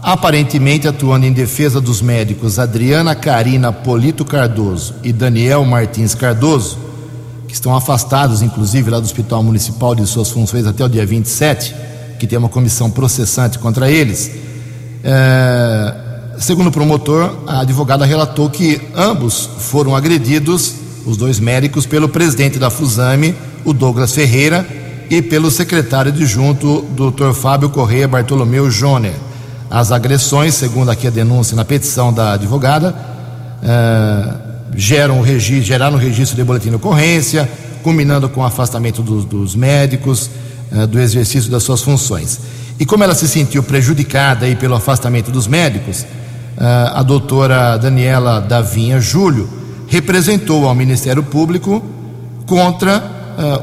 aparentemente 0.00 0.86
atuando 0.86 1.26
em 1.26 1.32
defesa 1.32 1.80
dos 1.80 2.00
médicos 2.00 2.58
Adriana 2.58 3.14
Carina 3.14 3.72
Polito 3.72 4.24
Cardoso 4.24 4.94
e 5.02 5.12
Daniel 5.12 5.64
Martins 5.64 6.14
Cardoso, 6.14 6.78
que 7.48 7.54
estão 7.54 7.74
afastados, 7.74 8.40
inclusive, 8.40 8.88
lá 8.88 9.00
do 9.00 9.04
Hospital 9.04 9.42
Municipal 9.42 9.94
de 9.94 10.06
suas 10.06 10.30
funções 10.30 10.64
até 10.66 10.84
o 10.84 10.88
dia 10.88 11.04
27, 11.04 11.74
que 12.20 12.26
tem 12.26 12.38
uma 12.38 12.48
comissão 12.48 12.90
processante 12.90 13.58
contra 13.58 13.90
eles. 13.90 14.30
É, 15.02 15.94
segundo 16.38 16.68
o 16.68 16.72
promotor, 16.72 17.36
a 17.46 17.60
advogada 17.60 18.04
relatou 18.04 18.48
que 18.48 18.80
ambos 18.94 19.48
foram 19.58 19.96
agredidos, 19.96 20.83
os 21.06 21.16
dois 21.16 21.38
médicos, 21.38 21.86
pelo 21.86 22.08
presidente 22.08 22.58
da 22.58 22.70
Fusame, 22.70 23.34
o 23.64 23.72
Douglas 23.72 24.12
Ferreira, 24.12 24.66
e 25.10 25.20
pelo 25.20 25.50
secretário 25.50 26.12
adjunto, 26.12 26.82
Dr. 26.96 27.32
Fábio 27.34 27.68
Correia 27.68 28.08
Bartolomeu 28.08 28.70
Joner. 28.70 29.12
As 29.70 29.92
agressões, 29.92 30.54
segundo 30.54 30.90
aqui 30.90 31.06
a 31.06 31.10
denúncia 31.10 31.56
na 31.56 31.64
petição 31.64 32.12
da 32.12 32.32
advogada, 32.32 32.94
eh, 33.62 34.34
geram 34.76 35.20
registro, 35.20 35.62
geraram 35.64 35.98
registro 35.98 36.36
de 36.36 36.44
boletim 36.44 36.70
de 36.70 36.76
ocorrência, 36.76 37.48
combinando 37.82 38.28
com 38.28 38.40
o 38.40 38.44
afastamento 38.44 39.02
dos, 39.02 39.24
dos 39.24 39.54
médicos, 39.54 40.30
eh, 40.72 40.86
do 40.86 40.98
exercício 40.98 41.50
das 41.50 41.62
suas 41.62 41.82
funções. 41.82 42.40
E 42.78 42.86
como 42.86 43.04
ela 43.04 43.14
se 43.14 43.28
sentiu 43.28 43.62
prejudicada 43.62 44.46
aí 44.46 44.56
pelo 44.56 44.74
afastamento 44.74 45.30
dos 45.30 45.46
médicos, 45.46 46.04
eh, 46.56 46.90
a 46.94 47.02
doutora 47.02 47.76
Daniela 47.76 48.40
Davinha 48.40 49.00
Júlio 49.00 49.63
representou 49.88 50.66
ao 50.66 50.74
Ministério 50.74 51.22
Público 51.22 51.82
contra 52.46 53.02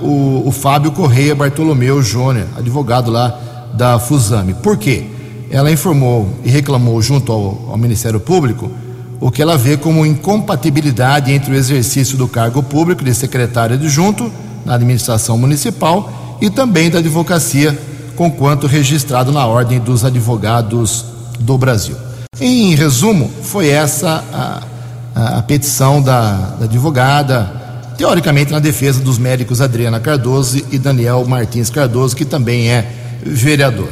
uh, 0.02 0.06
o, 0.06 0.48
o, 0.48 0.52
Fábio 0.52 0.92
Correia 0.92 1.36
Bartolomeu 1.36 2.02
Júnior, 2.02 2.48
advogado 2.58 3.12
lá 3.12 3.40
da 3.74 4.00
Fusame. 4.00 4.54
Por 4.54 4.78
quê? 4.78 5.06
Ela 5.50 5.72
informou 5.72 6.30
e 6.44 6.50
reclamou 6.50 7.02
junto 7.02 7.32
ao, 7.32 7.70
ao 7.72 7.78
Ministério 7.78 8.20
Público 8.20 8.72
o 9.20 9.30
que 9.30 9.42
ela 9.42 9.58
vê 9.58 9.78
como 9.78 10.06
incompatibilidade 10.06 11.32
entre 11.32 11.54
o 11.54 11.56
exercício 11.56 12.18
do 12.18 12.28
cargo 12.28 12.64
público 12.64 13.04
de 13.04 13.14
secretário 13.14 13.76
adjunto 13.76 14.32
na 14.66 14.76
administração 14.76 15.38
municipal 15.38 16.38
e 16.42 16.50
também 16.50 16.90
da 16.90 17.00
advocacia, 17.00 17.78
conquanto 18.16 18.66
registrado 18.66 19.32
na 19.32 19.46
Ordem 19.46 19.80
dos 19.80 20.04
Advogados 20.04 21.06
do 21.40 21.58
Brasil. 21.58 21.96
Em 22.40 22.74
resumo, 22.74 23.30
foi 23.44 23.70
essa 23.70 24.24
a, 24.34 24.64
a, 25.16 25.42
petição 25.42 26.02
da, 26.02 26.34
da 26.60 26.66
advogada 26.66 27.62
teoricamente 27.98 28.52
na 28.52 28.60
defesa 28.60 29.00
dos 29.00 29.18
médicos 29.18 29.62
Adriana 29.62 30.00
Cardoso 30.00 30.64
e 30.72 30.80
Daniel 30.80 31.24
Martins 31.28 31.70
Cardoso, 31.70 32.16
que 32.16 32.26
também 32.26 32.70
é 32.70 32.92
vereador. 33.24 33.90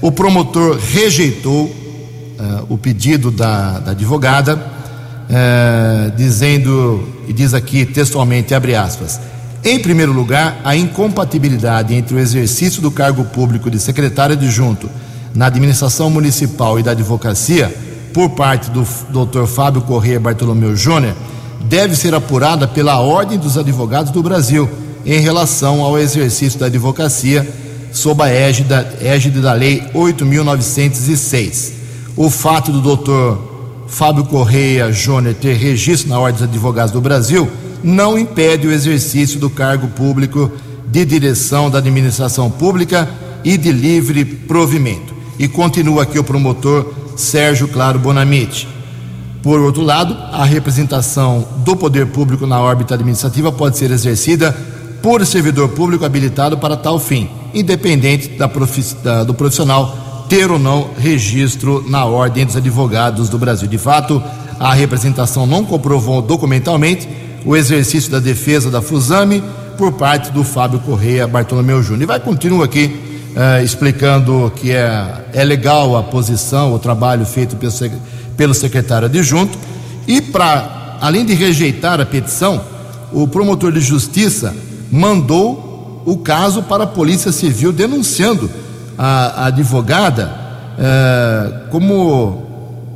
O 0.00 0.10
promotor 0.10 0.78
rejeitou 0.78 1.66
uh, 1.66 2.66
o 2.68 2.78
pedido 2.78 3.30
da, 3.30 3.78
da 3.78 3.90
advogada, 3.90 4.56
uh, 4.56 6.16
dizendo, 6.16 7.06
e 7.28 7.32
diz 7.32 7.52
aqui 7.52 7.84
textualmente, 7.84 8.54
abre 8.54 8.74
aspas, 8.74 9.20
em 9.62 9.78
primeiro 9.78 10.12
lugar, 10.12 10.60
a 10.64 10.74
incompatibilidade 10.74 11.94
entre 11.94 12.16
o 12.16 12.18
exercício 12.18 12.80
do 12.80 12.90
cargo 12.90 13.24
público 13.26 13.70
de 13.70 13.78
secretário 13.78 14.34
adjunto 14.34 14.88
na 15.34 15.46
administração 15.46 16.10
municipal 16.10 16.80
e 16.80 16.82
da 16.82 16.92
advocacia 16.92 17.91
por 18.12 18.30
parte 18.30 18.70
do 18.70 18.82
Dr. 19.10 19.46
Fábio 19.46 19.82
Corrêa 19.82 20.20
Bartolomeu 20.20 20.76
Júnior 20.76 21.14
deve 21.64 21.96
ser 21.96 22.14
apurada 22.14 22.66
pela 22.66 23.00
Ordem 23.00 23.38
dos 23.38 23.56
Advogados 23.56 24.12
do 24.12 24.22
Brasil 24.22 24.68
em 25.04 25.20
relação 25.20 25.82
ao 25.82 25.98
exercício 25.98 26.58
da 26.58 26.66
advocacia 26.66 27.48
sob 27.92 28.22
a 28.22 28.28
égide, 28.28 28.72
égide 29.00 29.40
da 29.40 29.52
Lei 29.52 29.82
8.906. 29.94 31.72
O 32.16 32.30
fato 32.30 32.72
do 32.72 32.80
doutor 32.80 33.84
Fábio 33.86 34.24
Correia 34.24 34.90
Júnior 34.92 35.34
ter 35.34 35.54
registro 35.54 36.08
na 36.08 36.18
Ordem 36.18 36.40
dos 36.40 36.48
Advogados 36.48 36.92
do 36.92 37.00
Brasil 37.00 37.48
não 37.82 38.18
impede 38.18 38.66
o 38.66 38.72
exercício 38.72 39.38
do 39.38 39.50
cargo 39.50 39.88
público 39.88 40.50
de 40.86 41.04
direção 41.04 41.70
da 41.70 41.78
administração 41.78 42.50
pública 42.50 43.08
e 43.44 43.56
de 43.56 43.72
livre 43.72 44.24
provimento. 44.24 45.14
E 45.38 45.48
continua 45.48 46.04
aqui 46.04 46.18
o 46.18 46.24
promotor 46.24 47.01
Sérgio 47.16 47.68
Claro 47.68 47.98
Bonamite. 47.98 48.68
Por 49.42 49.60
outro 49.60 49.82
lado, 49.82 50.16
a 50.32 50.44
representação 50.44 51.46
do 51.64 51.74
poder 51.74 52.06
público 52.06 52.46
na 52.46 52.60
órbita 52.60 52.94
administrativa 52.94 53.50
pode 53.50 53.76
ser 53.76 53.90
exercida 53.90 54.56
por 55.02 55.26
servidor 55.26 55.70
público 55.70 56.04
habilitado 56.04 56.56
para 56.58 56.76
tal 56.76 56.98
fim, 56.98 57.28
independente 57.52 58.28
da 58.28 58.48
profiss... 58.48 58.96
da, 59.02 59.24
do 59.24 59.34
profissional 59.34 60.24
ter 60.28 60.50
ou 60.50 60.58
não 60.58 60.90
registro 60.96 61.84
na 61.88 62.04
Ordem 62.04 62.46
dos 62.46 62.56
Advogados 62.56 63.28
do 63.28 63.38
Brasil. 63.38 63.68
De 63.68 63.78
fato, 63.78 64.22
a 64.60 64.72
representação 64.72 65.44
não 65.44 65.64
comprovou 65.64 66.22
documentalmente 66.22 67.08
o 67.44 67.56
exercício 67.56 68.10
da 68.10 68.20
defesa 68.20 68.70
da 68.70 68.80
Fusame 68.80 69.42
por 69.76 69.92
parte 69.92 70.30
do 70.30 70.44
Fábio 70.44 70.78
Correia 70.78 71.26
Bartolomeu 71.26 71.82
Júnior. 71.82 72.02
E 72.02 72.06
vai 72.06 72.20
continuar 72.20 72.64
aqui 72.64 73.11
uh, 73.36 73.62
explicando 73.64 74.52
que 74.56 74.72
é, 74.72 75.24
é 75.32 75.44
legal 75.44 75.96
a 75.96 76.02
posição, 76.02 76.74
o 76.74 76.78
trabalho 76.78 77.24
feito 77.24 77.56
pelo 77.56 77.72
pelo 78.36 78.54
secretário 78.54 79.06
adjunto 79.06 79.58
e 80.06 80.20
para 80.20 80.98
além 81.00 81.24
de 81.24 81.34
rejeitar 81.34 82.00
a 82.00 82.06
petição, 82.06 82.60
o 83.12 83.26
promotor 83.26 83.72
de 83.72 83.80
justiça 83.80 84.54
mandou 84.90 86.02
o 86.06 86.16
caso 86.18 86.62
para 86.62 86.84
a 86.84 86.86
Polícia 86.86 87.32
Civil 87.32 87.72
denunciando 87.72 88.50
a, 88.96 89.44
a 89.44 89.46
advogada 89.46 90.32
eh, 90.78 91.52
como 91.70 92.42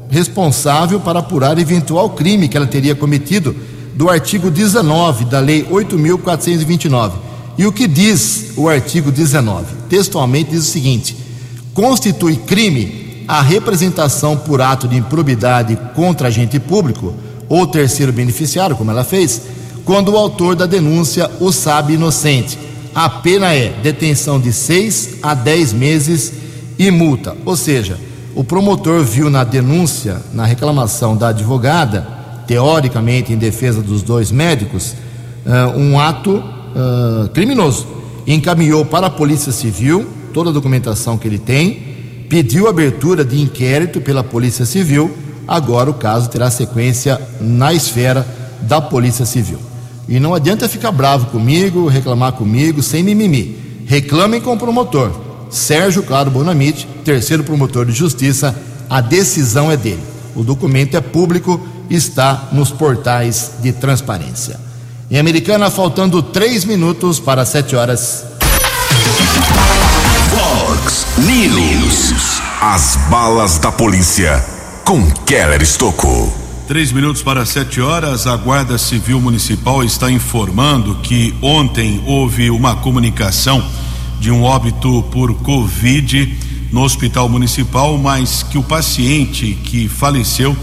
responsável 0.08 1.00
para 1.00 1.18
apurar 1.18 1.58
eventual 1.58 2.10
crime 2.10 2.48
que 2.48 2.56
ela 2.56 2.66
teria 2.66 2.94
cometido 2.94 3.54
do 3.94 4.08
artigo 4.08 4.50
19 4.50 5.24
da 5.26 5.40
Lei 5.40 5.64
8.429. 5.64 7.12
E 7.58 7.66
o 7.66 7.72
que 7.72 7.86
diz 7.86 8.52
o 8.56 8.68
artigo 8.68 9.10
19? 9.10 9.75
Textualmente 9.88 10.50
diz 10.50 10.68
o 10.68 10.70
seguinte: 10.70 11.16
constitui 11.74 12.36
crime 12.36 13.24
a 13.28 13.42
representação 13.42 14.36
por 14.36 14.60
ato 14.60 14.86
de 14.86 14.96
improbidade 14.96 15.76
contra 15.94 16.28
agente 16.28 16.58
público 16.58 17.14
ou 17.48 17.66
terceiro 17.66 18.12
beneficiário, 18.12 18.76
como 18.76 18.90
ela 18.90 19.04
fez, 19.04 19.42
quando 19.84 20.12
o 20.12 20.16
autor 20.16 20.54
da 20.54 20.66
denúncia 20.66 21.30
o 21.40 21.52
sabe 21.52 21.94
inocente. 21.94 22.58
A 22.94 23.08
pena 23.08 23.52
é 23.52 23.68
detenção 23.82 24.40
de 24.40 24.52
seis 24.52 25.16
a 25.22 25.34
dez 25.34 25.72
meses 25.72 26.32
e 26.78 26.90
multa. 26.90 27.36
Ou 27.44 27.56
seja, 27.56 27.98
o 28.34 28.42
promotor 28.42 29.02
viu 29.02 29.28
na 29.28 29.44
denúncia, 29.44 30.22
na 30.32 30.44
reclamação 30.44 31.16
da 31.16 31.28
advogada, 31.28 32.06
teoricamente 32.46 33.32
em 33.32 33.36
defesa 33.36 33.82
dos 33.82 34.02
dois 34.02 34.30
médicos, 34.30 34.94
uh, 35.44 35.78
um 35.78 35.98
ato 35.98 36.36
uh, 36.36 37.28
criminoso. 37.30 37.86
Encaminhou 38.26 38.84
para 38.84 39.06
a 39.06 39.10
Polícia 39.10 39.52
Civil 39.52 40.06
toda 40.32 40.50
a 40.50 40.52
documentação 40.52 41.16
que 41.16 41.28
ele 41.28 41.38
tem 41.38 42.26
pediu 42.28 42.68
abertura 42.68 43.24
de 43.24 43.40
inquérito 43.40 44.00
pela 44.00 44.24
Polícia 44.24 44.66
Civil. 44.66 45.16
Agora 45.46 45.90
o 45.90 45.94
caso 45.94 46.28
terá 46.28 46.50
sequência 46.50 47.20
na 47.40 47.72
esfera 47.72 48.26
da 48.62 48.80
Polícia 48.80 49.24
Civil. 49.24 49.58
E 50.08 50.20
não 50.20 50.34
adianta 50.34 50.68
ficar 50.68 50.92
bravo 50.92 51.26
comigo, 51.26 51.86
reclamar 51.86 52.32
comigo, 52.32 52.82
sem 52.82 53.02
mimimi. 53.02 53.84
Reclamem 53.86 54.40
com 54.40 54.54
o 54.54 54.58
promotor. 54.58 55.12
Sérgio 55.50 56.02
Claro 56.02 56.30
Bonamite, 56.30 56.88
terceiro 57.04 57.44
promotor 57.44 57.86
de 57.86 57.92
justiça, 57.92 58.54
a 58.90 59.00
decisão 59.00 59.70
é 59.70 59.76
dele. 59.76 60.02
O 60.34 60.42
documento 60.42 60.96
é 60.96 61.00
público, 61.00 61.60
está 61.88 62.48
nos 62.52 62.70
portais 62.70 63.52
de 63.62 63.72
transparência. 63.72 64.65
Em 65.08 65.20
Americana, 65.20 65.70
faltando 65.70 66.20
três 66.20 66.64
minutos 66.64 67.20
para 67.20 67.44
sete 67.44 67.76
horas. 67.76 68.24
Fox 70.30 71.06
News. 71.18 72.40
As 72.60 72.98
balas 73.08 73.56
da 73.58 73.70
polícia 73.70 74.44
com 74.84 75.08
Keller 75.24 75.62
Estocou. 75.62 76.34
Três 76.66 76.90
minutos 76.90 77.22
para 77.22 77.46
sete 77.46 77.80
horas, 77.80 78.26
a 78.26 78.36
Guarda 78.36 78.76
Civil 78.78 79.20
Municipal 79.20 79.84
está 79.84 80.10
informando 80.10 80.96
que 80.96 81.32
ontem 81.40 82.02
houve 82.04 82.50
uma 82.50 82.74
comunicação 82.74 83.64
de 84.18 84.32
um 84.32 84.42
óbito 84.42 85.04
por 85.12 85.32
Covid 85.34 86.36
no 86.72 86.82
Hospital 86.82 87.28
Municipal, 87.28 87.96
mas 87.96 88.42
que 88.42 88.58
o 88.58 88.62
paciente 88.62 89.56
que 89.62 89.88
faleceu 89.88 90.56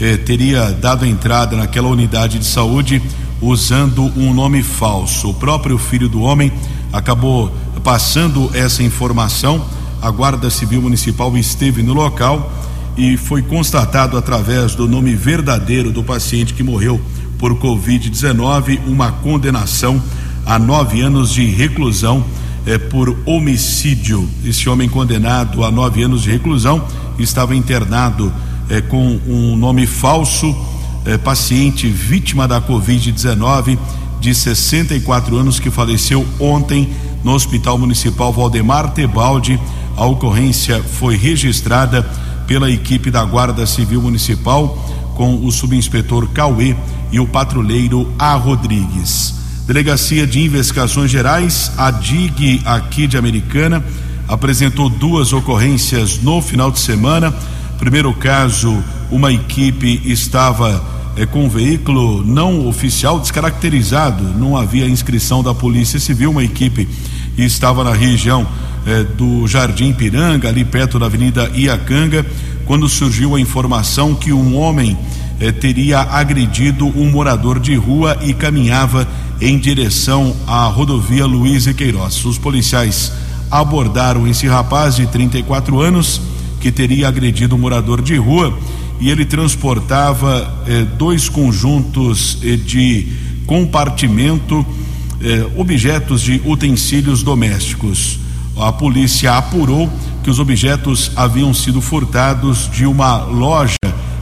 eh, 0.00 0.16
teria 0.16 0.72
dado 0.72 1.06
entrada 1.06 1.56
naquela 1.56 1.86
unidade 1.86 2.40
de 2.40 2.44
saúde 2.44 3.00
usando 3.44 4.10
um 4.16 4.32
nome 4.32 4.62
falso. 4.62 5.30
O 5.30 5.34
próprio 5.34 5.76
filho 5.76 6.08
do 6.08 6.22
homem 6.22 6.52
acabou 6.92 7.52
passando 7.82 8.50
essa 8.54 8.82
informação, 8.82 9.64
a 10.00 10.10
Guarda 10.10 10.48
Civil 10.48 10.80
Municipal 10.80 11.36
esteve 11.36 11.82
no 11.82 11.92
local 11.92 12.50
e 12.96 13.16
foi 13.16 13.42
constatado 13.42 14.16
através 14.16 14.74
do 14.74 14.88
nome 14.88 15.14
verdadeiro 15.14 15.90
do 15.90 16.02
paciente 16.02 16.54
que 16.54 16.62
morreu 16.62 17.00
por 17.38 17.54
Covid-19 17.56 18.80
uma 18.86 19.12
condenação 19.12 20.02
a 20.46 20.58
nove 20.58 21.00
anos 21.02 21.32
de 21.32 21.44
reclusão 21.44 22.24
eh, 22.66 22.78
por 22.78 23.16
homicídio. 23.26 24.28
Esse 24.44 24.68
homem 24.68 24.88
condenado 24.88 25.64
a 25.64 25.70
nove 25.70 26.02
anos 26.02 26.22
de 26.22 26.30
reclusão 26.30 26.86
estava 27.18 27.54
internado 27.54 28.32
eh, 28.70 28.80
com 28.80 29.18
um 29.26 29.56
nome 29.56 29.86
falso, 29.86 30.54
eh, 31.04 31.18
paciente 31.18 31.88
vítima 31.88 32.46
da 32.48 32.60
Covid-19 32.60 33.78
de 34.20 34.34
64 34.34 35.36
anos 35.36 35.60
que 35.60 35.70
faleceu 35.70 36.26
ontem 36.40 36.90
no 37.22 37.32
Hospital 37.32 37.78
Municipal 37.78 38.32
Valdemar 38.32 38.92
Tebaldi. 38.92 39.60
A 39.96 40.04
ocorrência 40.06 40.82
foi 40.82 41.16
registrada 41.16 42.02
pela 42.46 42.70
equipe 42.70 43.10
da 43.10 43.24
Guarda 43.24 43.66
Civil 43.66 44.00
Municipal 44.02 44.78
com 45.14 45.44
o 45.44 45.50
subinspetor 45.50 46.28
Cauê 46.28 46.74
e 47.12 47.20
o 47.20 47.26
patrulheiro 47.26 48.12
A 48.18 48.34
Rodrigues. 48.34 49.34
Delegacia 49.66 50.26
de 50.26 50.42
Investigações 50.42 51.10
Gerais, 51.10 51.72
a 51.78 51.90
DIG 51.90 52.60
aqui 52.64 53.06
de 53.06 53.16
Americana, 53.16 53.82
apresentou 54.28 54.90
duas 54.90 55.32
ocorrências 55.32 56.18
no 56.22 56.42
final 56.42 56.70
de 56.70 56.78
semana. 56.78 57.34
Primeiro 57.78 58.12
caso, 58.14 58.82
uma 59.10 59.32
equipe 59.32 60.00
estava 60.04 60.82
eh, 61.16 61.26
com 61.26 61.44
um 61.44 61.48
veículo 61.48 62.24
não 62.24 62.66
oficial 62.66 63.20
descaracterizado, 63.20 64.24
não 64.24 64.56
havia 64.56 64.88
inscrição 64.88 65.42
da 65.42 65.54
Polícia 65.54 65.98
Civil, 66.00 66.30
uma 66.30 66.42
equipe 66.42 66.88
estava 67.36 67.84
na 67.84 67.92
região 67.92 68.46
eh, 68.86 69.04
do 69.16 69.46
Jardim 69.46 69.92
Piranga, 69.92 70.48
ali 70.48 70.64
perto 70.64 70.98
da 70.98 71.06
Avenida 71.06 71.50
Iacanga, 71.54 72.24
quando 72.64 72.88
surgiu 72.88 73.34
a 73.34 73.40
informação 73.40 74.14
que 74.14 74.32
um 74.32 74.56
homem 74.56 74.96
eh, 75.40 75.52
teria 75.52 76.00
agredido 76.00 76.86
um 76.86 77.10
morador 77.10 77.58
de 77.58 77.74
rua 77.74 78.18
e 78.22 78.32
caminhava 78.32 79.06
em 79.40 79.58
direção 79.58 80.34
à 80.46 80.64
rodovia 80.66 81.26
Luiz 81.26 81.66
e 81.66 81.74
Queiroz. 81.74 82.24
Os 82.24 82.38
policiais 82.38 83.12
abordaram 83.50 84.26
esse 84.26 84.46
rapaz 84.46 84.96
de 84.96 85.06
34 85.06 85.80
anos 85.80 86.20
que 86.64 86.72
teria 86.72 87.08
agredido 87.08 87.54
um 87.54 87.58
morador 87.58 88.00
de 88.00 88.16
rua 88.16 88.58
e 88.98 89.10
ele 89.10 89.26
transportava 89.26 90.64
eh, 90.66 90.86
dois 90.96 91.28
conjuntos 91.28 92.38
eh, 92.42 92.56
de 92.56 93.06
compartimento, 93.44 94.64
eh, 95.20 95.46
objetos 95.58 96.22
de 96.22 96.40
utensílios 96.42 97.22
domésticos. 97.22 98.18
A 98.56 98.72
polícia 98.72 99.36
apurou 99.36 99.92
que 100.22 100.30
os 100.30 100.38
objetos 100.38 101.12
haviam 101.14 101.52
sido 101.52 101.82
furtados 101.82 102.70
de 102.72 102.86
uma 102.86 103.24
loja 103.24 103.76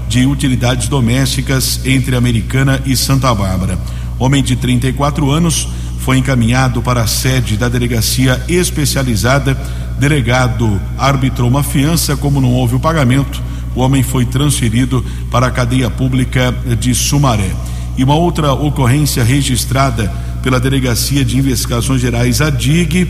de 0.09 0.27
utilidades 0.27 0.89
domésticas 0.89 1.81
entre 1.87 2.17
Americana 2.17 2.83
e 2.85 2.97
Santa 2.97 3.33
Bárbara. 3.33 3.79
Homem 4.19 4.43
de 4.43 4.57
34 4.57 5.31
anos 5.31 5.69
foi 6.01 6.19
encaminhado 6.19 6.83
para 6.83 7.03
a 7.03 7.07
sede 7.07 7.57
da 7.57 7.69
delegacia 7.69 8.43
especializada. 8.49 9.57
Delegado 10.03 10.81
arbitrou 10.99 11.49
uma 11.49 11.63
fiança, 11.63 12.17
como 12.17 12.41
não 12.41 12.53
houve 12.53 12.75
o 12.75 12.81
pagamento, 12.81 13.41
o 13.73 13.81
homem 13.81 14.03
foi 14.03 14.27
transferido 14.27 15.01
para 15.31 15.47
a 15.47 15.51
cadeia 15.53 15.89
pública 15.89 16.53
de 16.77 16.93
Sumaré. 16.93 17.53
E 17.97 18.03
uma 18.03 18.17
outra 18.17 18.53
ocorrência 18.53 19.23
registrada 19.23 20.13
pela 20.43 20.59
Delegacia 20.59 21.25
de 21.25 21.39
Investigações 21.39 22.01
Gerais, 22.01 22.41
a 22.41 22.51
DIG, 22.51 23.09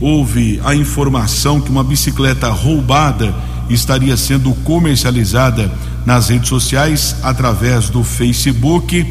houve 0.00 0.60
a 0.64 0.74
informação 0.74 1.60
que 1.60 1.70
uma 1.70 1.84
bicicleta 1.84 2.48
roubada 2.48 3.32
estaria 3.70 4.16
sendo 4.16 4.52
comercializada 4.64 5.70
nas 6.04 6.28
redes 6.28 6.48
sociais 6.48 7.14
através 7.22 7.88
do 7.88 8.02
Facebook. 8.02 9.06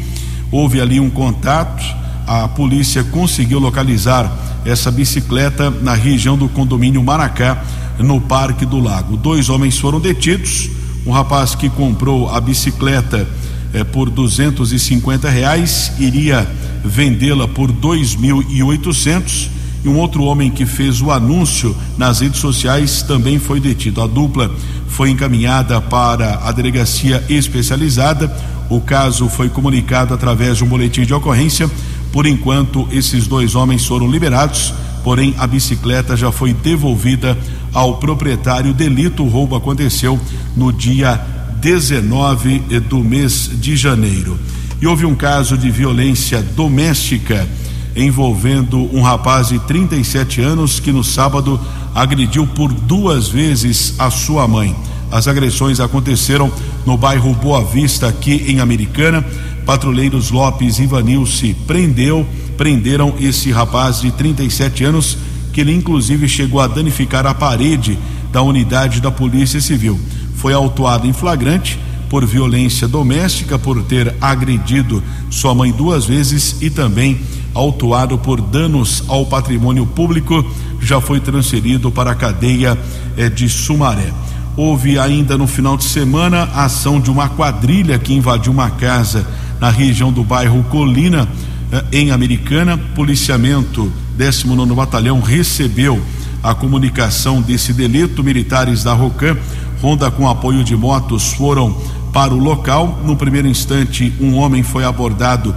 Houve 0.50 0.82
ali 0.82 1.00
um 1.00 1.08
contato, 1.08 1.82
a 2.26 2.48
polícia 2.48 3.04
conseguiu 3.04 3.58
localizar 3.58 4.30
essa 4.64 4.90
bicicleta 4.90 5.70
na 5.70 5.94
região 5.94 6.36
do 6.36 6.48
condomínio 6.48 7.02
Maracá, 7.02 7.62
no 7.98 8.20
Parque 8.20 8.64
do 8.64 8.78
Lago. 8.78 9.16
Dois 9.16 9.48
homens 9.48 9.78
foram 9.78 10.00
detidos. 10.00 10.70
Um 11.06 11.10
rapaz 11.10 11.54
que 11.54 11.68
comprou 11.68 12.30
a 12.30 12.40
bicicleta 12.40 13.28
eh, 13.74 13.84
por 13.84 14.08
duzentos 14.08 14.72
e 14.72 14.78
cinquenta 14.78 15.28
reais 15.28 15.92
iria 15.98 16.48
vendê-la 16.84 17.46
por 17.48 17.70
dois 17.70 18.14
mil 18.14 18.44
e 18.48 18.62
oitocentos 18.62 19.50
e 19.84 19.88
um 19.88 19.98
outro 19.98 20.22
homem 20.24 20.50
que 20.50 20.64
fez 20.64 21.00
o 21.02 21.10
anúncio 21.10 21.76
nas 21.98 22.20
redes 22.20 22.40
sociais 22.40 23.02
também 23.02 23.38
foi 23.38 23.58
detido. 23.58 24.00
A 24.00 24.06
dupla 24.06 24.50
foi 24.86 25.10
encaminhada 25.10 25.80
para 25.80 26.40
a 26.44 26.52
delegacia 26.52 27.22
especializada. 27.28 28.32
O 28.70 28.80
caso 28.80 29.28
foi 29.28 29.48
comunicado 29.48 30.14
através 30.14 30.58
de 30.58 30.64
um 30.64 30.68
boletim 30.68 31.02
de 31.02 31.12
ocorrência. 31.12 31.68
Por 32.12 32.26
enquanto, 32.26 32.86
esses 32.92 33.26
dois 33.26 33.54
homens 33.54 33.86
foram 33.86 34.08
liberados, 34.08 34.72
porém 35.02 35.34
a 35.38 35.46
bicicleta 35.46 36.16
já 36.16 36.30
foi 36.30 36.52
devolvida 36.52 37.36
ao 37.72 37.96
proprietário. 37.96 38.74
Delito, 38.74 39.26
roubo 39.26 39.56
aconteceu 39.56 40.20
no 40.54 40.72
dia 40.72 41.18
19 41.60 42.58
do 42.88 42.98
mês 42.98 43.50
de 43.54 43.76
janeiro. 43.76 44.38
E 44.80 44.86
houve 44.86 45.06
um 45.06 45.14
caso 45.14 45.56
de 45.56 45.70
violência 45.70 46.42
doméstica 46.42 47.48
envolvendo 47.94 48.78
um 48.94 49.02
rapaz 49.02 49.48
de 49.48 49.58
37 49.60 50.40
anos 50.40 50.80
que 50.80 50.92
no 50.92 51.04
sábado 51.04 51.60
agrediu 51.94 52.46
por 52.46 52.72
duas 52.72 53.28
vezes 53.28 53.94
a 53.98 54.10
sua 54.10 54.48
mãe. 54.48 54.74
As 55.10 55.28
agressões 55.28 55.78
aconteceram 55.78 56.50
no 56.86 56.96
bairro 56.96 57.34
Boa 57.34 57.62
Vista, 57.62 58.08
aqui 58.08 58.44
em 58.48 58.60
Americana. 58.60 59.24
Patrulheiros 59.64 60.30
Lopes 60.30 60.78
e 60.78 60.86
Vanilce 60.86 61.54
prendeu, 61.66 62.26
prenderam 62.56 63.14
esse 63.20 63.50
rapaz 63.50 64.00
de 64.00 64.10
37 64.10 64.84
anos, 64.84 65.16
que 65.52 65.60
ele 65.60 65.72
inclusive 65.72 66.28
chegou 66.28 66.60
a 66.60 66.66
danificar 66.66 67.26
a 67.26 67.34
parede 67.34 67.98
da 68.32 68.42
unidade 68.42 69.00
da 69.00 69.10
Polícia 69.10 69.60
Civil. 69.60 69.98
Foi 70.36 70.52
autuado 70.52 71.06
em 71.06 71.12
flagrante 71.12 71.78
por 72.08 72.26
violência 72.26 72.86
doméstica, 72.86 73.58
por 73.58 73.82
ter 73.84 74.14
agredido 74.20 75.02
sua 75.30 75.54
mãe 75.54 75.72
duas 75.72 76.04
vezes 76.04 76.56
e 76.60 76.68
também 76.68 77.20
autuado 77.54 78.18
por 78.18 78.40
danos 78.40 79.04
ao 79.08 79.26
patrimônio 79.26 79.86
público, 79.86 80.44
já 80.80 81.00
foi 81.00 81.20
transferido 81.20 81.90
para 81.90 82.10
a 82.10 82.14
cadeia 82.14 82.76
eh, 83.16 83.28
de 83.28 83.48
Sumaré. 83.48 84.12
Houve 84.56 84.98
ainda 84.98 85.38
no 85.38 85.46
final 85.46 85.76
de 85.76 85.84
semana 85.84 86.48
a 86.54 86.64
ação 86.64 87.00
de 87.00 87.10
uma 87.10 87.28
quadrilha 87.30 87.98
que 87.98 88.12
invadiu 88.12 88.52
uma 88.52 88.68
casa 88.68 89.26
na 89.62 89.70
região 89.70 90.12
do 90.12 90.24
bairro 90.24 90.60
Colina, 90.64 91.28
eh, 91.70 91.84
em 91.92 92.10
Americana. 92.10 92.76
Policiamento 92.76 93.92
19 94.16 94.74
Batalhão 94.74 95.20
recebeu 95.20 96.02
a 96.42 96.52
comunicação 96.52 97.40
desse 97.40 97.72
delito. 97.72 98.24
Militares 98.24 98.82
da 98.82 98.92
Rocan, 98.92 99.36
Ronda 99.80 100.10
com 100.10 100.28
apoio 100.28 100.64
de 100.64 100.74
motos, 100.74 101.32
foram 101.34 101.76
para 102.12 102.34
o 102.34 102.38
local. 102.38 103.02
No 103.04 103.14
primeiro 103.14 103.46
instante, 103.46 104.12
um 104.20 104.34
homem 104.34 104.64
foi 104.64 104.82
abordado 104.82 105.54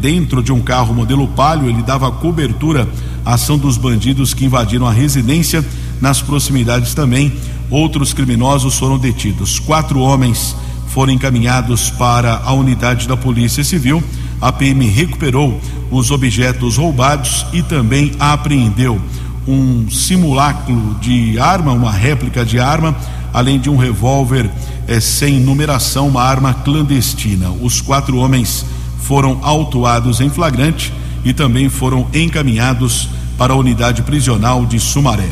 dentro 0.00 0.42
de 0.42 0.50
um 0.50 0.60
carro 0.60 0.92
modelo 0.92 1.28
Palio. 1.28 1.68
Ele 1.68 1.84
dava 1.84 2.10
cobertura 2.10 2.88
à 3.24 3.34
ação 3.34 3.56
dos 3.56 3.76
bandidos 3.76 4.34
que 4.34 4.46
invadiram 4.46 4.84
a 4.84 4.92
residência. 4.92 5.64
Nas 6.00 6.20
proximidades 6.20 6.92
também, 6.92 7.32
outros 7.70 8.12
criminosos 8.12 8.76
foram 8.76 8.98
detidos. 8.98 9.60
Quatro 9.60 10.00
homens 10.00 10.56
foram 10.98 11.12
encaminhados 11.12 11.90
para 11.90 12.40
a 12.44 12.52
unidade 12.52 13.06
da 13.06 13.16
Polícia 13.16 13.62
Civil. 13.62 14.02
A 14.40 14.50
PM 14.50 14.84
recuperou 14.88 15.60
os 15.92 16.10
objetos 16.10 16.76
roubados 16.76 17.46
e 17.52 17.62
também 17.62 18.10
apreendeu 18.18 19.00
um 19.46 19.88
simulacro 19.88 20.96
de 21.00 21.38
arma, 21.38 21.70
uma 21.70 21.92
réplica 21.92 22.44
de 22.44 22.58
arma, 22.58 22.96
além 23.32 23.60
de 23.60 23.70
um 23.70 23.76
revólver 23.76 24.50
eh, 24.88 24.98
sem 24.98 25.38
numeração, 25.38 26.08
uma 26.08 26.24
arma 26.24 26.52
clandestina. 26.52 27.48
Os 27.48 27.80
quatro 27.80 28.16
homens 28.16 28.66
foram 29.00 29.38
autuados 29.42 30.20
em 30.20 30.28
flagrante 30.28 30.92
e 31.24 31.32
também 31.32 31.68
foram 31.68 32.08
encaminhados 32.12 33.08
para 33.38 33.52
a 33.52 33.56
unidade 33.56 34.02
prisional 34.02 34.66
de 34.66 34.80
Sumaré. 34.80 35.30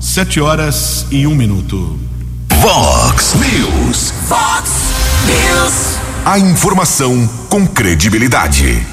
Sete 0.00 0.40
horas 0.40 1.04
e 1.10 1.26
um 1.26 1.34
minuto. 1.34 2.00
Vox 2.62 3.34
News. 3.34 4.10
Fox 4.26 4.91
News. 5.32 5.98
A 6.24 6.38
informação 6.38 7.28
com 7.48 7.66
credibilidade. 7.66 8.86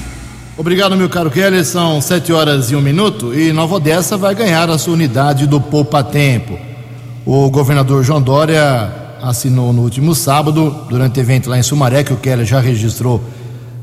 Obrigado, 0.56 0.96
meu 0.96 1.08
caro 1.08 1.30
Keller. 1.30 1.64
São 1.64 2.00
sete 2.00 2.32
horas 2.32 2.70
e 2.70 2.76
um 2.76 2.80
minuto 2.80 3.34
e 3.34 3.52
Nova 3.52 3.76
Odessa 3.76 4.16
vai 4.16 4.34
ganhar 4.34 4.68
a 4.68 4.78
sua 4.78 4.94
unidade 4.94 5.46
do 5.46 5.60
Poupa 5.60 6.02
Tempo. 6.02 6.58
O 7.24 7.50
governador 7.50 8.02
João 8.02 8.20
Dória 8.20 8.90
assinou 9.22 9.72
no 9.72 9.82
último 9.82 10.14
sábado, 10.14 10.84
durante 10.88 11.20
evento 11.20 11.48
lá 11.50 11.58
em 11.58 11.62
Sumaré, 11.62 12.02
que 12.02 12.12
o 12.12 12.16
Keller 12.16 12.46
já 12.46 12.60
registrou 12.60 13.22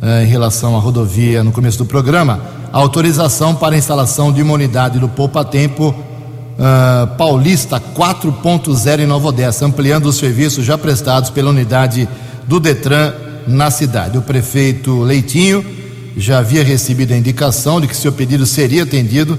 eh, 0.02 0.24
em 0.24 0.28
relação 0.28 0.76
à 0.76 0.80
rodovia 0.80 1.43
no 1.43 1.52
começo 1.52 1.78
do 1.78 1.86
programa, 1.86 2.41
a 2.72 2.78
autorização 2.78 3.56
para 3.56 3.76
a 3.76 3.78
instalação 3.78 4.32
de 4.32 4.41
uma 4.41 4.54
unidade 4.54 5.00
do 5.00 5.08
Poupa 5.08 5.43
Tempo 5.46 5.96
uh, 6.58 7.08
Paulista 7.17 7.80
4.0 7.80 9.00
em 9.00 9.06
Nova 9.06 9.30
Odessa, 9.30 9.65
ampliando 9.65 10.08
os 10.08 10.17
serviços 10.17 10.65
já 10.65 10.78
prestados 10.78 11.30
pela 11.30 11.50
unidade 11.50 12.08
do 12.48 12.60
Detran 12.60 13.14
na 13.48 13.70
cidade. 13.70 14.18
O 14.18 14.22
prefeito 14.22 15.02
Leitinho 15.02 15.64
já 16.16 16.40
havia 16.40 16.64
recebido 16.64 17.14
a 17.14 17.18
indicação 17.18 17.80
de 17.80 17.88
que 17.88 17.96
seu 17.96 18.12
pedido 18.12 18.46
seria 18.46 18.84
atendido. 18.84 19.38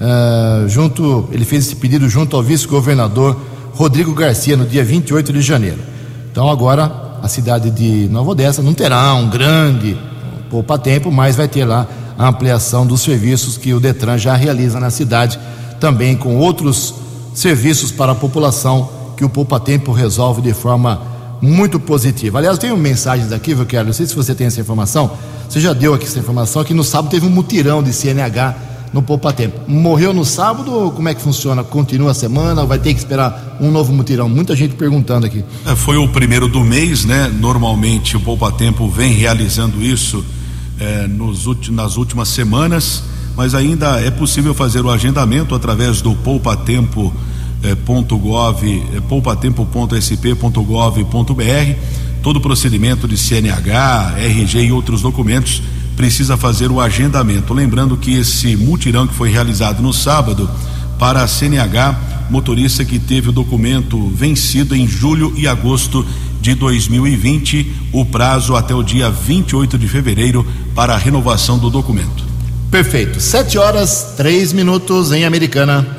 Uh, 0.00 0.68
junto, 0.68 1.28
ele 1.32 1.44
fez 1.44 1.66
esse 1.66 1.76
pedido 1.76 2.08
junto 2.08 2.36
ao 2.36 2.42
vice-governador 2.42 3.36
Rodrigo 3.72 4.12
Garcia 4.12 4.56
no 4.56 4.66
dia 4.66 4.84
28 4.84 5.32
de 5.32 5.40
janeiro. 5.40 5.78
Então 6.30 6.48
agora 6.48 7.18
a 7.22 7.28
cidade 7.28 7.70
de 7.70 8.08
Nova 8.10 8.30
Odessa 8.30 8.62
não 8.62 8.74
terá 8.74 9.14
um 9.14 9.28
grande 9.28 9.96
poupa-tempo, 10.50 11.10
mas 11.10 11.36
vai 11.36 11.48
ter 11.48 11.64
lá 11.64 11.86
a 12.18 12.28
ampliação 12.28 12.86
dos 12.86 13.02
serviços 13.02 13.56
que 13.56 13.72
o 13.72 13.80
Detran 13.80 14.18
já 14.18 14.34
realiza 14.34 14.80
na 14.80 14.90
cidade, 14.90 15.38
também 15.80 16.16
com 16.16 16.36
outros 16.36 16.94
serviços 17.34 17.92
para 17.92 18.12
a 18.12 18.14
população 18.14 18.90
que 19.16 19.24
o 19.24 19.28
Poupa 19.28 19.60
Tempo 19.60 19.92
resolve 19.92 20.42
de 20.42 20.52
forma 20.52 21.00
muito 21.40 21.78
positiva. 21.78 22.38
Aliás, 22.38 22.58
tem 22.58 22.76
mensagens 22.76 23.32
aqui, 23.32 23.54
viu, 23.54 23.66
Kelly? 23.66 23.86
Não 23.86 23.92
sei 23.92 24.06
se 24.06 24.14
você 24.14 24.34
tem 24.34 24.46
essa 24.46 24.60
informação. 24.60 25.10
Você 25.48 25.60
já 25.60 25.72
deu 25.72 25.94
aqui 25.94 26.04
essa 26.04 26.18
informação 26.18 26.62
que 26.64 26.74
no 26.74 26.84
sábado 26.84 27.10
teve 27.10 27.26
um 27.26 27.30
mutirão 27.30 27.82
de 27.82 27.92
CNH 27.92 28.54
no 28.92 29.02
Poupa 29.02 29.32
Tempo. 29.32 29.60
Morreu 29.68 30.12
no 30.12 30.24
sábado? 30.24 30.92
Como 30.94 31.08
é 31.08 31.14
que 31.14 31.20
funciona? 31.20 31.62
Continua 31.62 32.10
a 32.12 32.14
semana? 32.14 32.64
Vai 32.64 32.78
ter 32.78 32.92
que 32.92 32.98
esperar 32.98 33.56
um 33.60 33.70
novo 33.70 33.92
mutirão? 33.92 34.28
Muita 34.28 34.54
gente 34.56 34.74
perguntando 34.74 35.26
aqui. 35.26 35.44
É, 35.66 35.74
foi 35.74 35.96
o 35.96 36.08
primeiro 36.08 36.48
do 36.48 36.60
mês, 36.60 37.04
né? 37.04 37.32
Normalmente 37.40 38.16
o 38.16 38.20
Poupa 38.20 38.50
Tempo 38.52 38.88
vem 38.88 39.12
realizando 39.12 39.82
isso 39.82 40.24
é, 40.78 41.06
nos, 41.06 41.46
nas 41.70 41.96
últimas 41.96 42.28
semanas, 42.28 43.02
mas 43.36 43.54
ainda 43.54 44.00
é 44.00 44.10
possível 44.10 44.54
fazer 44.54 44.84
o 44.84 44.90
agendamento 44.90 45.54
através 45.54 46.00
do 46.00 46.14
poupatempo.gov, 46.14 47.12
é, 47.12 47.12
é, 47.12 47.37
poupatempo.sp.gov.br. 49.08 51.74
Todo 52.22 52.36
o 52.36 52.40
procedimento 52.40 53.06
de 53.06 53.16
CNH, 53.16 54.16
RG 54.18 54.64
e 54.64 54.72
outros 54.72 55.02
documentos 55.02 55.62
precisa 55.96 56.36
fazer 56.36 56.70
o 56.70 56.80
agendamento. 56.80 57.52
Lembrando 57.52 57.96
que 57.96 58.14
esse 58.14 58.56
mutirão 58.56 59.06
que 59.06 59.14
foi 59.14 59.30
realizado 59.30 59.82
no 59.82 59.92
sábado 59.92 60.48
para 60.98 61.22
a 61.22 61.28
CNH, 61.28 62.26
motorista 62.30 62.84
que 62.84 62.98
teve 62.98 63.30
o 63.30 63.32
documento 63.32 64.08
vencido 64.10 64.76
em 64.76 64.86
julho 64.86 65.32
e 65.36 65.48
agosto 65.48 66.06
de 66.40 66.54
2020, 66.54 67.90
o 67.92 68.04
prazo 68.04 68.54
até 68.54 68.74
o 68.74 68.82
dia 68.82 69.10
28 69.10 69.76
de 69.76 69.88
fevereiro 69.88 70.46
para 70.74 70.94
a 70.94 70.98
renovação 70.98 71.58
do 71.58 71.68
documento. 71.68 72.24
Perfeito. 72.70 73.20
Sete 73.20 73.58
horas, 73.58 74.14
três 74.16 74.52
minutos 74.52 75.10
em 75.10 75.24
Americana. 75.24 75.97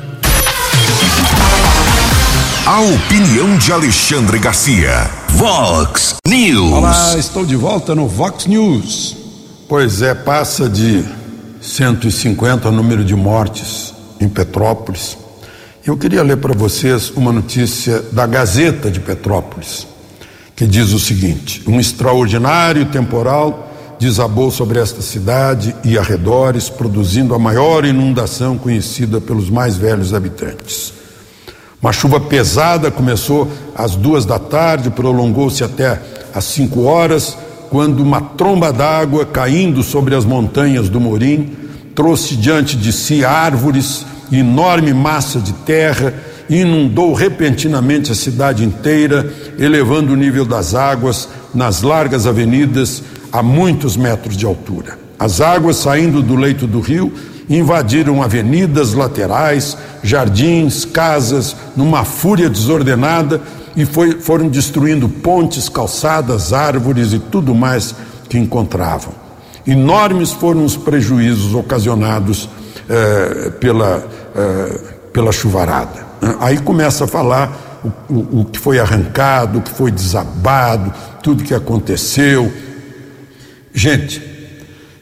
A 2.70 2.78
opinião 2.82 3.58
de 3.58 3.72
Alexandre 3.72 4.38
Garcia. 4.38 5.10
Vox 5.30 6.14
News. 6.24 6.72
Olá, 6.72 7.18
estou 7.18 7.44
de 7.44 7.56
volta 7.56 7.96
no 7.96 8.06
Vox 8.06 8.46
News. 8.46 9.16
Pois 9.68 10.02
é, 10.02 10.14
passa 10.14 10.68
de 10.68 11.04
150 11.60 12.68
o 12.68 12.70
número 12.70 13.04
de 13.04 13.16
mortes 13.16 13.92
em 14.20 14.28
Petrópolis. 14.28 15.18
Eu 15.84 15.96
queria 15.96 16.22
ler 16.22 16.36
para 16.36 16.54
vocês 16.54 17.10
uma 17.10 17.32
notícia 17.32 18.02
da 18.12 18.24
Gazeta 18.24 18.88
de 18.88 19.00
Petrópolis, 19.00 19.84
que 20.54 20.64
diz 20.64 20.92
o 20.92 21.00
seguinte: 21.00 21.64
um 21.66 21.80
extraordinário 21.80 22.86
temporal 22.86 23.68
desabou 23.98 24.48
sobre 24.52 24.78
esta 24.78 25.02
cidade 25.02 25.74
e 25.82 25.98
arredores, 25.98 26.68
produzindo 26.68 27.34
a 27.34 27.38
maior 27.38 27.84
inundação 27.84 28.56
conhecida 28.56 29.20
pelos 29.20 29.50
mais 29.50 29.76
velhos 29.76 30.14
habitantes. 30.14 30.99
Uma 31.82 31.92
chuva 31.92 32.20
pesada 32.20 32.90
começou 32.90 33.50
às 33.74 33.96
duas 33.96 34.26
da 34.26 34.38
tarde, 34.38 34.90
prolongou-se 34.90 35.64
até 35.64 36.00
às 36.34 36.44
cinco 36.44 36.82
horas 36.82 37.36
quando 37.70 38.02
uma 38.02 38.20
tromba 38.20 38.72
d'água 38.72 39.24
caindo 39.24 39.82
sobre 39.82 40.14
as 40.14 40.24
montanhas 40.24 40.88
do 40.88 41.00
Morim 41.00 41.56
trouxe 41.94 42.36
diante 42.36 42.76
de 42.76 42.92
si 42.92 43.24
árvores 43.24 44.04
enorme 44.30 44.92
massa 44.92 45.40
de 45.40 45.52
terra 45.52 46.12
inundou 46.50 47.14
repentinamente 47.14 48.10
a 48.10 48.14
cidade 48.14 48.64
inteira, 48.64 49.32
elevando 49.56 50.12
o 50.12 50.16
nível 50.16 50.44
das 50.44 50.74
águas 50.74 51.28
nas 51.54 51.82
largas 51.82 52.26
avenidas 52.26 53.02
a 53.32 53.42
muitos 53.42 53.96
metros 53.96 54.36
de 54.36 54.44
altura. 54.44 54.98
As 55.16 55.40
águas 55.40 55.76
saindo 55.76 56.22
do 56.22 56.34
leito 56.34 56.66
do 56.66 56.80
rio 56.80 57.12
invadiram 57.48 58.22
avenidas 58.22 58.92
laterais, 58.94 59.76
jardins, 60.02 60.84
casas, 60.84 61.56
numa 61.76 62.04
fúria 62.04 62.48
desordenada 62.48 63.40
e 63.76 63.84
foi, 63.84 64.20
foram 64.20 64.48
destruindo 64.48 65.08
pontes, 65.08 65.68
calçadas, 65.68 66.52
árvores 66.52 67.12
e 67.12 67.18
tudo 67.18 67.54
mais 67.54 67.94
que 68.28 68.38
encontravam. 68.38 69.12
Enormes 69.66 70.32
foram 70.32 70.64
os 70.64 70.76
prejuízos 70.76 71.54
ocasionados 71.54 72.48
eh, 72.88 73.50
pela, 73.60 74.08
eh, 74.34 74.80
pela 75.12 75.30
chuvarada. 75.30 76.06
Aí 76.40 76.58
começa 76.58 77.04
a 77.04 77.06
falar 77.06 77.80
o, 78.08 78.12
o, 78.12 78.40
o, 78.40 78.44
que 78.44 78.58
foi 78.58 78.78
arrancado, 78.78 79.58
o 79.58 79.62
que 79.62 79.70
foi 79.70 79.90
desabado, 79.90 80.92
tudo 81.22 81.44
que 81.44 81.54
aconteceu. 81.54 82.52
Gente, 83.72 84.22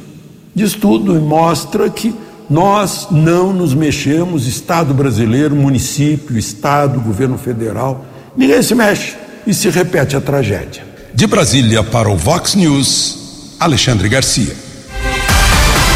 diz 0.55 0.75
tudo 0.75 1.17
e 1.17 1.19
mostra 1.19 1.89
que 1.89 2.15
nós 2.49 3.07
não 3.11 3.53
nos 3.53 3.73
mexemos, 3.73 4.47
Estado 4.47 4.93
brasileiro, 4.93 5.55
município, 5.55 6.37
Estado, 6.37 7.01
governo 7.01 7.39
federal, 7.39 8.05
ninguém 8.37 8.61
se 8.63 8.75
mexe 8.75 9.17
e 9.47 9.55
se 9.55 9.71
repete 9.71 10.17
a 10.17 10.21
tragédia. 10.21 10.83
De 11.15 11.27
Brasília 11.27 11.83
para 11.83 12.11
o 12.11 12.17
Vox 12.17 12.55
News, 12.55 13.57
Alexandre 13.59 14.09
Garcia. 14.09 14.55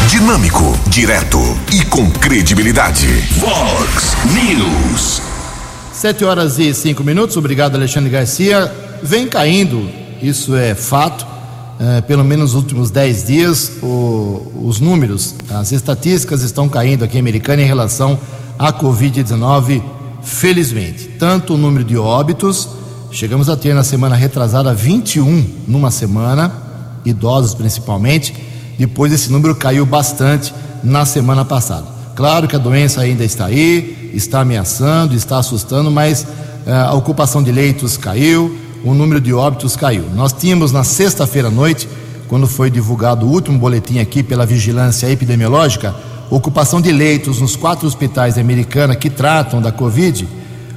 Dinâmico, 0.09 0.77
direto 0.87 1.39
e 1.73 1.83
com 1.85 2.09
credibilidade. 2.09 3.07
Vox 3.37 4.15
News. 4.33 5.21
Sete 5.91 6.23
horas 6.23 6.57
e 6.57 6.73
cinco 6.73 7.03
minutos, 7.03 7.35
obrigado 7.35 7.75
Alexandre 7.75 8.09
Garcia. 8.09 8.71
Vem 9.05 9.27
caindo, 9.27 9.89
isso 10.21 10.55
é 10.55 10.73
fato 10.75 11.25
é, 11.79 12.01
pelo 12.01 12.23
menos 12.23 12.53
nos 12.53 12.61
últimos 12.61 12.89
10 12.89 13.27
dias, 13.27 13.71
o, 13.83 14.63
os 14.63 14.79
números, 14.79 15.35
as 15.49 15.71
estatísticas 15.71 16.41
estão 16.41 16.69
caindo 16.69 17.03
aqui 17.03 17.17
em 17.17 17.19
Americana 17.19 17.61
em 17.61 17.65
relação 17.65 18.17
à 18.57 18.71
Covid-19, 18.71 19.83
felizmente. 20.23 21.07
Tanto 21.19 21.53
o 21.53 21.57
número 21.57 21.83
de 21.83 21.97
óbitos, 21.97 22.69
chegamos 23.11 23.49
a 23.49 23.57
ter 23.57 23.73
na 23.73 23.83
semana 23.83 24.15
retrasada 24.15 24.73
21 24.73 25.45
numa 25.67 25.91
semana, 25.91 26.51
idosos 27.05 27.53
principalmente, 27.53 28.33
depois 28.79 29.11
esse 29.11 29.31
número 29.31 29.53
caiu 29.55 29.85
bastante 29.85 30.53
na 30.83 31.05
semana 31.05 31.43
passada. 31.43 31.87
Claro 32.15 32.47
que 32.47 32.55
a 32.55 32.59
doença 32.59 33.01
ainda 33.01 33.25
está 33.25 33.45
aí, 33.45 34.11
está 34.13 34.39
ameaçando, 34.39 35.13
está 35.13 35.37
assustando, 35.37 35.91
mas 35.91 36.25
é, 36.65 36.71
a 36.71 36.93
ocupação 36.93 37.43
de 37.43 37.51
leitos 37.51 37.97
caiu, 37.97 38.64
o 38.85 38.93
número 38.93 39.19
de 39.19 39.33
óbitos 39.33 39.75
caiu. 39.75 40.05
Nós 40.13 40.31
tínhamos 40.31 40.71
na 40.71 40.83
sexta-feira 40.83 41.47
à 41.47 41.51
noite, 41.51 41.89
quando 42.27 42.47
foi 42.47 42.69
divulgado 42.69 43.25
o 43.25 43.29
último 43.29 43.57
boletim 43.57 43.99
aqui 43.99 44.21
pela 44.21 44.45
Vigilância 44.45 45.09
Epidemiológica, 45.09 45.95
ocupação 46.29 46.79
de 46.79 46.91
leitos 46.91 47.41
nos 47.41 47.55
quatro 47.55 47.87
hospitais 47.87 48.37
americanos 48.37 48.95
que 48.97 49.09
tratam 49.09 49.59
da 49.59 49.71
Covid, 49.71 50.27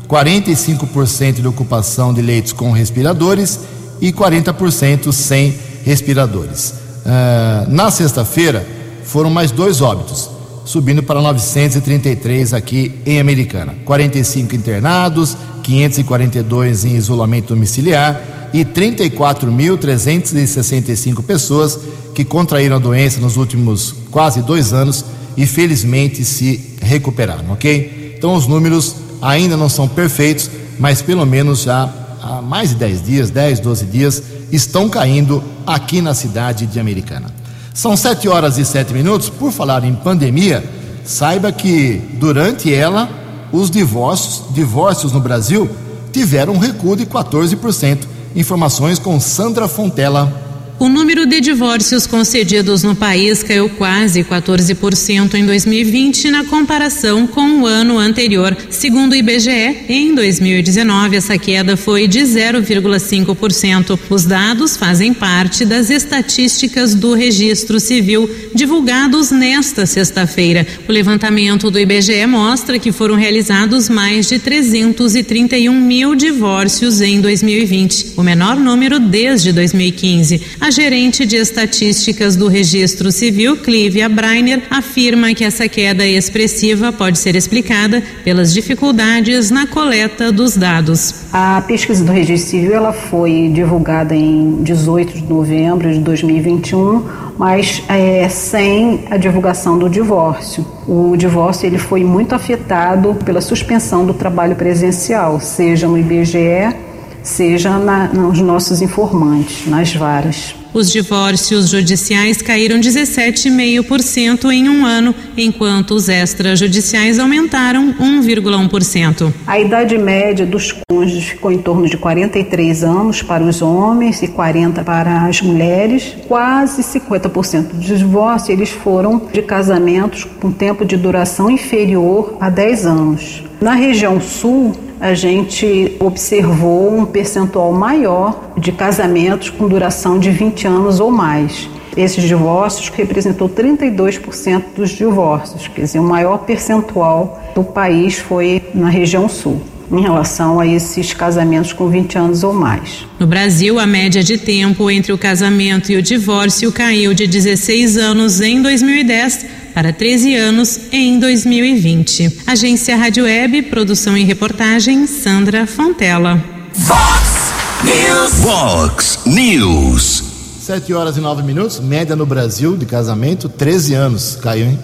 45% 0.08 1.34
de 1.34 1.46
ocupação 1.46 2.14
de 2.14 2.22
leitos 2.22 2.52
com 2.52 2.72
respiradores 2.72 3.60
e 4.00 4.10
40% 4.10 5.12
sem 5.12 5.54
respiradores. 5.84 6.74
Uh, 7.04 7.70
na 7.70 7.90
sexta-feira, 7.90 8.66
foram 9.04 9.30
mais 9.30 9.50
dois 9.50 9.80
óbitos, 9.80 10.30
subindo 10.64 11.02
para 11.02 11.20
933 11.20 12.54
aqui 12.54 13.00
em 13.04 13.20
Americana. 13.20 13.74
45 13.84 14.54
internados, 14.54 15.36
542 15.68 16.84
em 16.86 16.96
isolamento 16.96 17.54
domiciliar 17.54 18.18
e 18.54 18.64
34.365 18.64 21.22
pessoas 21.22 21.78
que 22.14 22.24
contraíram 22.24 22.76
a 22.76 22.78
doença 22.78 23.20
nos 23.20 23.36
últimos 23.36 23.94
quase 24.10 24.40
dois 24.40 24.72
anos 24.72 25.04
e 25.36 25.44
felizmente 25.44 26.24
se 26.24 26.78
recuperaram, 26.80 27.52
ok? 27.52 28.14
Então 28.16 28.34
os 28.34 28.46
números 28.46 28.96
ainda 29.20 29.58
não 29.58 29.68
são 29.68 29.86
perfeitos, 29.86 30.50
mas 30.78 31.02
pelo 31.02 31.26
menos 31.26 31.64
já 31.64 31.92
há 32.22 32.40
mais 32.40 32.70
de 32.70 32.76
10 32.76 33.04
dias, 33.04 33.28
10, 33.30 33.60
12 33.60 33.84
dias, 33.84 34.22
estão 34.50 34.88
caindo 34.88 35.44
aqui 35.66 36.00
na 36.00 36.14
cidade 36.14 36.64
de 36.64 36.80
Americana. 36.80 37.26
São 37.74 37.94
7 37.94 38.26
horas 38.26 38.56
e 38.56 38.64
7 38.64 38.94
minutos. 38.94 39.28
Por 39.28 39.52
falar 39.52 39.84
em 39.84 39.94
pandemia, 39.94 40.64
saiba 41.04 41.52
que 41.52 42.00
durante 42.14 42.72
ela 42.72 43.17
os 43.52 43.70
divórcios, 43.70 44.42
divórcios 44.50 45.12
no 45.12 45.20
Brasil 45.20 45.68
tiveram 46.12 46.54
um 46.54 46.58
recuo 46.58 46.96
de 46.96 47.06
14%. 47.06 48.06
Informações 48.34 48.98
com 48.98 49.18
Sandra 49.18 49.68
Fontela. 49.68 50.47
O 50.80 50.88
número 50.88 51.26
de 51.26 51.40
divórcios 51.40 52.06
concedidos 52.06 52.84
no 52.84 52.94
país 52.94 53.42
caiu 53.42 53.68
quase 53.68 54.22
14% 54.22 55.34
em 55.34 55.44
2020 55.44 56.30
na 56.30 56.44
comparação 56.44 57.26
com 57.26 57.62
o 57.62 57.66
ano 57.66 57.98
anterior. 57.98 58.56
Segundo 58.70 59.10
o 59.10 59.16
IBGE, 59.16 59.76
em 59.88 60.14
2019 60.14 61.16
essa 61.16 61.36
queda 61.36 61.76
foi 61.76 62.06
de 62.06 62.20
0,5%. 62.20 63.98
Os 64.08 64.24
dados 64.24 64.76
fazem 64.76 65.12
parte 65.12 65.64
das 65.64 65.90
estatísticas 65.90 66.94
do 66.94 67.12
Registro 67.12 67.80
Civil 67.80 68.30
divulgados 68.54 69.32
nesta 69.32 69.84
sexta-feira. 69.84 70.64
O 70.88 70.92
levantamento 70.92 71.72
do 71.72 71.80
IBGE 71.80 72.24
mostra 72.26 72.78
que 72.78 72.92
foram 72.92 73.16
realizados 73.16 73.88
mais 73.88 74.28
de 74.28 74.38
331 74.38 75.74
mil 75.74 76.14
divórcios 76.14 77.00
em 77.00 77.20
2020, 77.20 78.12
o 78.16 78.22
menor 78.22 78.54
número 78.54 79.00
desde 79.00 79.52
2015. 79.52 80.40
A 80.60 80.67
gerente 80.70 81.24
de 81.24 81.36
estatísticas 81.36 82.36
do 82.36 82.48
Registro 82.48 83.10
Civil, 83.10 83.56
Clívia 83.56 84.08
Breiner, 84.08 84.62
afirma 84.70 85.34
que 85.34 85.44
essa 85.44 85.68
queda 85.68 86.06
expressiva 86.06 86.92
pode 86.92 87.18
ser 87.18 87.34
explicada 87.36 88.02
pelas 88.24 88.52
dificuldades 88.52 89.50
na 89.50 89.66
coleta 89.66 90.30
dos 90.30 90.56
dados. 90.56 91.26
A 91.32 91.62
pesquisa 91.66 92.04
do 92.04 92.12
Registro 92.12 92.50
Civil 92.50 92.74
ela 92.74 92.92
foi 92.92 93.50
divulgada 93.52 94.14
em 94.14 94.62
18 94.62 95.14
de 95.14 95.22
novembro 95.24 95.92
de 95.92 96.00
2021, 96.00 97.04
mas 97.38 97.82
é, 97.88 98.28
sem 98.28 99.04
a 99.10 99.16
divulgação 99.16 99.78
do 99.78 99.88
divórcio. 99.88 100.66
O 100.86 101.16
divórcio 101.16 101.66
ele 101.66 101.78
foi 101.78 102.04
muito 102.04 102.34
afetado 102.34 103.14
pela 103.24 103.40
suspensão 103.40 104.04
do 104.04 104.12
trabalho 104.12 104.56
presencial, 104.56 105.40
seja 105.40 105.86
no 105.86 105.96
IBGE, 105.96 106.74
seja 107.22 107.78
na, 107.78 108.08
nos 108.08 108.40
nossos 108.40 108.80
informantes, 108.82 109.66
nas 109.66 109.94
varas. 109.94 110.57
Os 110.72 110.90
divórcios 110.92 111.70
judiciais 111.70 112.42
caíram 112.42 112.78
17,5% 112.78 114.50
em 114.50 114.68
um 114.68 114.84
ano, 114.84 115.14
enquanto 115.36 115.92
os 115.92 116.08
extrajudiciais 116.08 117.18
aumentaram 117.18 117.94
1,1%. 117.94 119.32
A 119.46 119.58
idade 119.58 119.96
média 119.96 120.44
dos 120.44 120.74
cônjuges 120.88 121.24
ficou 121.24 121.50
em 121.50 121.58
torno 121.58 121.88
de 121.88 121.96
43 121.96 122.84
anos 122.84 123.22
para 123.22 123.42
os 123.42 123.62
homens 123.62 124.22
e 124.22 124.28
40 124.28 124.84
para 124.84 125.26
as 125.26 125.40
mulheres. 125.40 126.14
Quase 126.26 126.82
50% 126.82 127.72
dos 127.72 127.98
divórcios 127.98 128.50
eles 128.50 128.70
foram 128.70 129.28
de 129.32 129.42
casamentos 129.42 130.24
com 130.24 130.52
tempo 130.52 130.84
de 130.84 130.96
duração 130.96 131.50
inferior 131.50 132.36
a 132.40 132.50
10 132.50 132.86
anos. 132.86 133.42
Na 133.60 133.74
região 133.74 134.20
sul, 134.20 134.87
a 135.00 135.14
gente 135.14 135.96
observou 136.00 136.98
um 136.98 137.04
percentual 137.04 137.72
maior 137.72 138.52
de 138.56 138.72
casamentos 138.72 139.50
com 139.50 139.68
duração 139.68 140.18
de 140.18 140.30
20 140.30 140.66
anos 140.66 141.00
ou 141.00 141.10
mais. 141.10 141.68
Esses 141.96 142.22
divórcios 142.24 142.88
representou 142.90 143.48
32% 143.48 144.62
dos 144.76 144.90
divórcios, 144.90 145.66
quer 145.68 145.82
dizer, 145.82 145.98
o 145.98 146.04
maior 146.04 146.38
percentual 146.38 147.42
do 147.54 147.64
país 147.64 148.16
foi 148.16 148.62
na 148.74 148.88
região 148.88 149.28
sul 149.28 149.60
em 149.90 150.02
relação 150.02 150.60
a 150.60 150.66
esses 150.66 151.14
casamentos 151.14 151.72
com 151.72 151.88
20 151.88 152.18
anos 152.18 152.44
ou 152.44 152.52
mais. 152.52 153.06
No 153.18 153.26
Brasil, 153.26 153.78
a 153.78 153.86
média 153.86 154.22
de 154.22 154.36
tempo 154.36 154.90
entre 154.90 155.12
o 155.12 155.18
casamento 155.18 155.90
e 155.90 155.96
o 155.96 156.02
divórcio 156.02 156.70
caiu 156.70 157.14
de 157.14 157.26
16 157.26 157.96
anos 157.96 158.40
em 158.40 158.60
2010 158.60 159.46
para 159.78 159.92
13 159.92 160.34
anos 160.34 160.80
em 160.90 161.20
2020. 161.20 162.42
Agência 162.48 162.96
Rádio 162.96 163.22
Web, 163.22 163.62
produção 163.62 164.18
e 164.18 164.24
reportagem 164.24 165.06
Sandra 165.06 165.68
Fontela. 165.68 166.42
Fox 166.72 167.52
News. 167.84 168.34
Fox 168.42 169.20
News. 169.24 170.24
7 170.62 170.92
horas 170.92 171.16
e 171.16 171.20
9 171.20 171.44
minutos, 171.44 171.78
média 171.78 172.16
no 172.16 172.26
Brasil 172.26 172.76
de 172.76 172.86
casamento, 172.86 173.48
13 173.48 173.94
anos. 173.94 174.36
Caiu, 174.42 174.66
hein? 174.66 174.78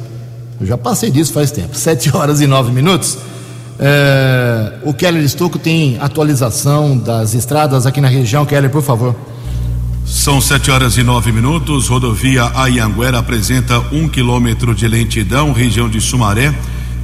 Eu 0.61 0.67
já 0.69 0.79
passei 0.79 1.11
disso 1.11 1.33
faz 1.33 1.51
tempo. 1.51 1.77
7 1.77 2.17
horas 2.17 2.41
e 2.41 2.47
9 2.47 2.71
minutos. 2.71 3.19
É, 3.81 4.75
o 4.85 4.95
Keller 4.95 5.25
Estocco 5.25 5.59
tem 5.59 5.99
atualização 6.01 6.97
das 6.97 7.35
estradas 7.35 7.85
aqui 7.85 8.01
na 8.01 8.07
região. 8.07 8.47
Keller, 8.47 8.71
por 8.71 8.83
favor. 8.85 9.17
São 10.05 10.39
7 10.39 10.71
horas 10.71 10.99
e 10.99 11.03
9 11.03 11.33
minutos. 11.33 11.89
Rodovia 11.89 12.53
Ayanguera 12.55 13.19
apresenta 13.19 13.81
um 13.91 14.07
quilômetro 14.07 14.75
de 14.75 14.87
lentidão, 14.87 15.53
região 15.53 15.89
de 15.89 15.99
Sumaré, 15.99 16.55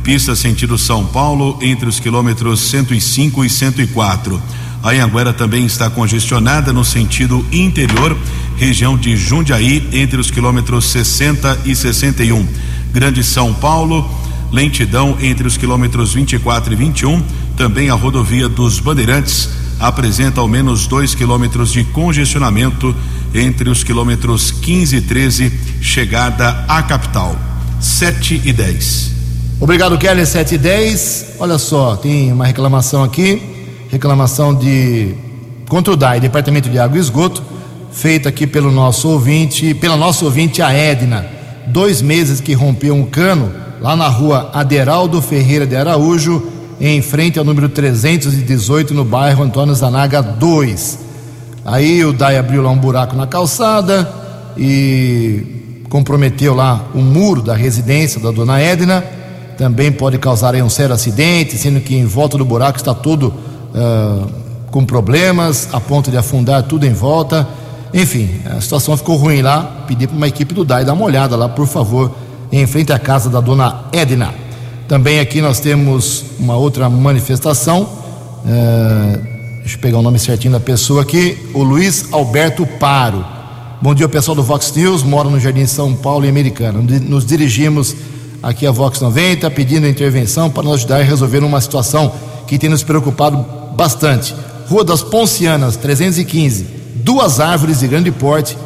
pista 0.04 0.36
sentido 0.36 0.76
São 0.76 1.06
Paulo, 1.06 1.58
entre 1.62 1.88
os 1.88 1.98
quilômetros 1.98 2.60
105 2.60 3.42
e 3.44 3.48
104. 3.48 4.40
A 4.82 4.90
Anhanguera 4.90 5.32
também 5.32 5.64
está 5.64 5.88
congestionada 5.88 6.72
no 6.72 6.84
sentido 6.84 7.44
interior, 7.50 8.16
região 8.56 8.96
de 8.96 9.16
Jundiaí, 9.16 9.88
entre 9.92 10.20
os 10.20 10.30
quilômetros 10.30 10.86
60 10.86 11.60
e 11.64 11.74
61. 11.74 12.46
Grande 12.92 13.24
São 13.24 13.54
Paulo, 13.54 14.08
lentidão 14.52 15.16
entre 15.20 15.46
os 15.46 15.56
quilômetros 15.56 16.12
24 16.12 16.72
e 16.72 16.76
21. 16.76 17.22
Também 17.56 17.88
a 17.88 17.94
rodovia 17.94 18.48
dos 18.48 18.78
Bandeirantes 18.78 19.59
apresenta 19.80 20.40
ao 20.40 20.46
menos 20.46 20.86
2 20.86 21.14
quilômetros 21.14 21.72
de 21.72 21.82
congestionamento 21.84 22.94
entre 23.34 23.68
os 23.68 23.82
quilômetros 23.82 24.50
15 24.50 24.96
e 24.96 25.00
13, 25.00 25.52
chegada 25.80 26.64
à 26.68 26.82
capital. 26.82 27.36
7 27.80 28.42
e 28.44 28.52
10. 28.52 29.10
Obrigado, 29.58 29.96
Kelly. 29.98 30.26
7 30.26 30.54
e 30.54 30.58
10. 30.58 31.26
Olha 31.38 31.58
só, 31.58 31.96
tem 31.96 32.32
uma 32.32 32.46
reclamação 32.46 33.02
aqui 33.02 33.58
reclamação 33.90 34.54
de 34.54 35.14
contra 35.68 35.92
o 35.92 35.96
DAI, 35.96 36.20
Departamento 36.20 36.68
de 36.68 36.78
Água 36.78 36.96
e 36.96 37.00
Esgoto, 37.00 37.42
feita 37.92 38.28
aqui 38.28 38.46
pelo 38.46 38.70
nosso 38.70 39.08
ouvinte, 39.08 39.74
pela 39.74 39.96
nossa 39.96 40.24
ouvinte 40.24 40.62
a 40.62 40.72
Edna. 40.72 41.26
Dois 41.66 42.00
meses 42.00 42.40
que 42.40 42.54
rompeu 42.54 42.94
um 42.94 43.04
cano 43.04 43.52
lá 43.80 43.96
na 43.96 44.08
rua 44.08 44.50
Aderaldo 44.54 45.20
Ferreira 45.20 45.66
de 45.66 45.74
Araújo, 45.74 46.42
em 46.80 47.02
frente 47.02 47.38
ao 47.38 47.44
número 47.44 47.68
318, 47.68 48.94
no 48.94 49.04
bairro 49.04 49.44
Antônio 49.44 49.74
Zanaga 49.74 50.22
2. 50.22 50.98
Aí 51.64 52.02
o 52.04 52.12
DAI 52.12 52.38
abriu 52.38 52.62
lá 52.62 52.70
um 52.70 52.78
buraco 52.78 53.14
na 53.14 53.26
calçada 53.26 54.10
e 54.56 55.82
comprometeu 55.90 56.54
lá 56.54 56.86
o 56.94 56.98
muro 56.98 57.42
da 57.42 57.54
residência 57.54 58.18
da 58.18 58.30
dona 58.30 58.58
Edna. 58.58 59.04
Também 59.58 59.92
pode 59.92 60.16
causar 60.16 60.54
aí 60.54 60.62
um 60.62 60.70
sério 60.70 60.94
acidente, 60.94 61.58
sendo 61.58 61.80
que 61.80 61.94
em 61.94 62.06
volta 62.06 62.38
do 62.38 62.46
buraco 62.46 62.78
está 62.78 62.94
todo 62.94 63.24
uh, 63.28 64.26
com 64.70 64.86
problemas, 64.86 65.68
a 65.72 65.80
ponto 65.80 66.10
de 66.10 66.16
afundar 66.16 66.62
tudo 66.62 66.86
em 66.86 66.94
volta. 66.94 67.46
Enfim, 67.92 68.40
a 68.46 68.58
situação 68.58 68.96
ficou 68.96 69.16
ruim 69.16 69.42
lá. 69.42 69.84
Pedi 69.86 70.06
para 70.06 70.16
uma 70.16 70.28
equipe 70.28 70.54
do 70.54 70.64
DAI 70.64 70.86
dar 70.86 70.94
uma 70.94 71.04
olhada 71.04 71.36
lá, 71.36 71.46
por 71.46 71.66
favor, 71.66 72.10
em 72.50 72.66
frente 72.66 72.90
à 72.90 72.98
casa 72.98 73.28
da 73.28 73.40
dona 73.40 73.82
Edna. 73.92 74.32
Também 74.90 75.20
aqui 75.20 75.40
nós 75.40 75.60
temos 75.60 76.24
uma 76.36 76.56
outra 76.56 76.90
manifestação. 76.90 77.82
Uh, 77.84 79.20
deixa 79.60 79.76
eu 79.76 79.80
pegar 79.80 79.98
o 79.98 80.02
nome 80.02 80.18
certinho 80.18 80.52
da 80.52 80.58
pessoa 80.58 81.02
aqui. 81.02 81.38
O 81.54 81.62
Luiz 81.62 82.12
Alberto 82.12 82.66
Paro. 82.66 83.24
Bom 83.80 83.94
dia, 83.94 84.08
pessoal 84.08 84.34
do 84.34 84.42
Vox 84.42 84.72
News. 84.74 85.04
Moro 85.04 85.30
no 85.30 85.38
Jardim 85.38 85.64
São 85.64 85.94
Paulo 85.94 86.26
e 86.26 86.28
Americana. 86.28 86.82
Nos 86.82 87.24
dirigimos 87.24 87.94
aqui 88.42 88.66
a 88.66 88.72
Vox 88.72 89.00
90 89.00 89.48
pedindo 89.52 89.86
intervenção 89.86 90.50
para 90.50 90.64
nos 90.64 90.74
ajudar 90.74 90.96
a 90.96 91.04
resolver 91.04 91.44
uma 91.44 91.60
situação 91.60 92.12
que 92.48 92.58
tem 92.58 92.68
nos 92.68 92.82
preocupado 92.82 93.46
bastante. 93.76 94.34
Rua 94.68 94.82
das 94.82 95.04
Poncianas, 95.04 95.76
315, 95.76 96.66
duas 96.96 97.38
árvores 97.38 97.78
de 97.78 97.86
grande 97.86 98.10
porte, 98.10 98.58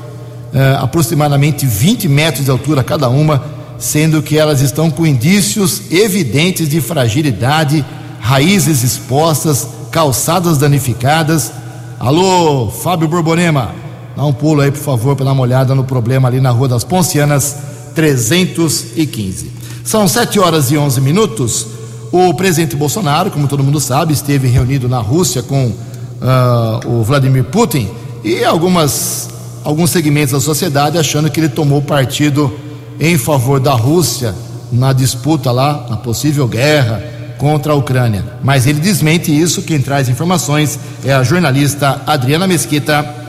eh, 0.55 0.79
aproximadamente 0.81 1.67
20 1.67 2.09
metros 2.09 2.47
de 2.47 2.51
altura 2.51 2.83
cada 2.83 3.11
uma, 3.11 3.45
sendo 3.85 4.23
que 4.23 4.39
elas 4.39 4.63
estão 4.63 4.91
com 4.91 5.07
indícios 5.07 5.93
evidentes 5.93 6.69
de 6.69 6.81
fragilidade, 6.81 7.85
raízes 8.19 8.83
expostas, 8.83 9.69
calçadas 9.91 10.57
danificadas. 10.57 11.53
Alô, 12.01 12.71
Fábio 12.71 13.07
Borborema, 13.07 13.75
dá 14.17 14.25
um 14.25 14.33
pulo 14.33 14.63
aí, 14.63 14.71
por 14.71 14.81
favor, 14.81 15.15
para 15.15 15.27
dar 15.27 15.33
uma 15.33 15.43
olhada 15.43 15.75
no 15.75 15.85
problema 15.85 16.29
ali 16.29 16.41
na 16.41 16.51
Rua 16.51 16.67
das 16.67 16.83
Poncianas, 16.83 17.57
315. 17.95 19.53
São 19.85 20.09
7 20.09 20.41
horas 20.41 20.71
e 20.71 20.79
11 20.79 21.01
minutos. 21.03 21.67
O 22.11 22.33
presidente 22.33 22.75
Bolsonaro, 22.75 23.31
como 23.31 23.47
todo 23.47 23.63
mundo 23.63 23.81
sabe, 23.81 24.15
esteve 24.15 24.49
reunido 24.49 24.89
na 24.89 24.99
Rússia 24.99 25.43
com 25.43 25.67
uh, 25.67 26.89
o 26.89 27.03
Vladimir 27.03 27.45
Putin 27.45 27.91
e 28.25 28.43
algumas, 28.45 29.29
alguns 29.63 29.91
segmentos 29.91 30.33
da 30.33 30.41
sociedade 30.41 30.97
achando 30.97 31.31
que 31.31 31.39
ele 31.39 31.51
tomou 31.51 31.83
partido 31.83 32.64
em 32.99 33.19
favor 33.19 33.61
da 33.61 33.73
Rússia 33.73 34.35
na 34.73 34.93
disputa 34.93 35.51
lá, 35.51 35.87
na 35.89 35.97
possível 35.97 36.49
guerra 36.49 37.03
contra 37.39 37.73
a 37.73 37.77
Ucrânia. 37.77 38.25
Mas 38.43 38.67
ele 38.67 38.81
desmente 38.81 39.31
isso. 39.31 39.63
Quem 39.63 39.81
traz 39.81 40.09
informações 40.09 40.79
é 41.05 41.13
a 41.13 41.23
jornalista 41.23 42.03
Adriana 42.07 42.47
Mesquita. 42.47 43.24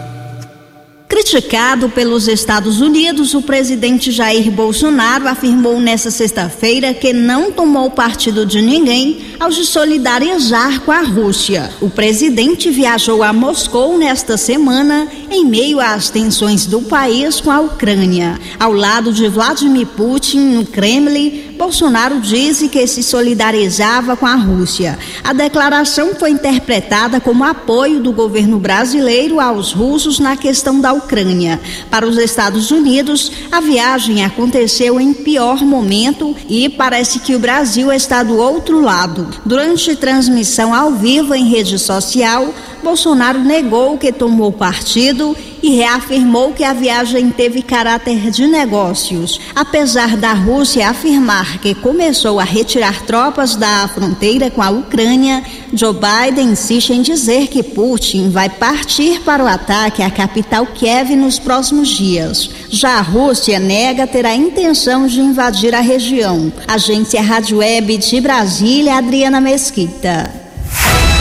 Criticado 1.08 1.88
pelos 1.88 2.28
Estados 2.28 2.82
Unidos, 2.82 3.36
o 3.36 3.42
presidente 3.42 4.12
Jair 4.12 4.50
Bolsonaro 4.50 5.28
afirmou 5.28 5.80
nesta 5.80 6.10
sexta-feira 6.10 6.96
que 6.96 7.14
não 7.14 7.52
tomou 7.52 7.92
partido 7.92 8.44
de 8.44 8.60
ninguém 8.60 9.36
ao 9.40 9.52
se 9.52 9.66
solidarizar 9.66 10.82
com 10.82 10.92
a 10.92 11.02
Rússia. 11.02 11.70
O 11.80 11.92
presidente 11.92 12.72
viajou 12.72 13.22
a 13.22 13.32
Moscou 13.32 14.00
nesta 14.00 14.36
semana 14.36 15.08
em 15.30 15.46
meio 15.46 15.80
às 15.80 16.10
tensões 16.10 16.66
do 16.66 16.82
país 16.82 17.40
com 17.40 17.52
a 17.52 17.60
Ucrânia. 17.60 18.40
Ao 18.60 18.74
lado 18.74 19.14
de 19.14 19.28
Vladimir 19.28 19.86
Putin 19.86 20.40
no 20.40 20.66
Kremlin, 20.66 21.55
Bolsonaro 21.58 22.20
disse 22.20 22.68
que 22.70 22.86
se 22.86 23.02
solidarizava 23.02 24.16
com 24.16 24.26
a 24.26 24.36
Rússia. 24.36 24.98
A 25.24 25.34
declaração 25.34 26.14
foi 26.16 26.32
interpretada 26.32 27.20
como 27.20 27.44
apoio 27.44 28.00
do 28.00 28.12
governo 28.12 28.60
brasileiro 28.60 29.40
aos 29.40 29.72
russos 29.72 30.20
na 30.20 30.38
questão 30.38 30.80
da 30.80 30.94
Ucrânia. 30.94 31.60
Para 31.90 32.08
os 32.08 32.18
Estados 32.18 32.72
Unidos, 32.72 33.32
a 33.52 33.60
viagem 33.62 34.24
aconteceu 34.24 35.00
em 35.00 35.14
pior 35.14 35.62
momento 35.64 36.36
e 36.50 36.70
parece 36.70 37.20
que 37.20 37.36
o 37.36 37.40
Brasil 37.40 37.92
está 37.92 38.22
do 38.22 38.38
outro 38.38 38.82
lado. 38.82 39.28
Durante 39.46 39.96
transmissão 39.96 40.74
ao 40.74 40.92
vivo 40.92 41.34
em 41.34 41.48
rede 41.48 41.80
social, 41.80 42.54
Bolsonaro 42.86 43.40
negou 43.40 43.98
que 43.98 44.12
tomou 44.12 44.52
partido 44.52 45.36
e 45.64 45.72
reafirmou 45.72 46.54
que 46.54 46.64
a 46.64 46.72
viagem 46.72 47.32
teve 47.32 47.64
caráter 47.64 48.30
de 48.30 48.46
negócios. 48.46 49.42
Apesar 49.56 50.16
da 50.16 50.34
Rússia 50.34 50.88
afirmar 50.88 51.58
que 51.58 51.74
começou 51.74 52.40
a 52.40 52.44
retirar 52.44 53.02
tropas 53.02 53.56
da 53.56 53.88
fronteira 53.88 54.52
com 54.52 54.62
a 54.62 54.70
Ucrânia, 54.70 55.44
Joe 55.74 55.96
Biden 55.96 56.52
insiste 56.52 56.92
em 56.92 57.02
dizer 57.02 57.48
que 57.48 57.64
Putin 57.64 58.30
vai 58.30 58.50
partir 58.50 59.20
para 59.22 59.44
o 59.44 59.48
ataque 59.48 60.04
à 60.04 60.12
capital 60.12 60.68
Kiev 60.68 61.16
nos 61.16 61.40
próximos 61.40 61.90
dias. 61.90 62.52
Já 62.70 63.00
a 63.00 63.02
Rússia 63.02 63.58
nega 63.58 64.06
ter 64.06 64.28
a 64.28 64.36
intenção 64.36 65.08
de 65.08 65.20
invadir 65.20 65.74
a 65.74 65.82
região. 65.82 66.54
Agência 66.68 67.20
Rádio 67.20 67.58
Web 67.58 67.98
de 67.98 68.22
Brasília, 68.22 68.98
Adriana 68.98 69.42
Mesquita. 69.42 70.25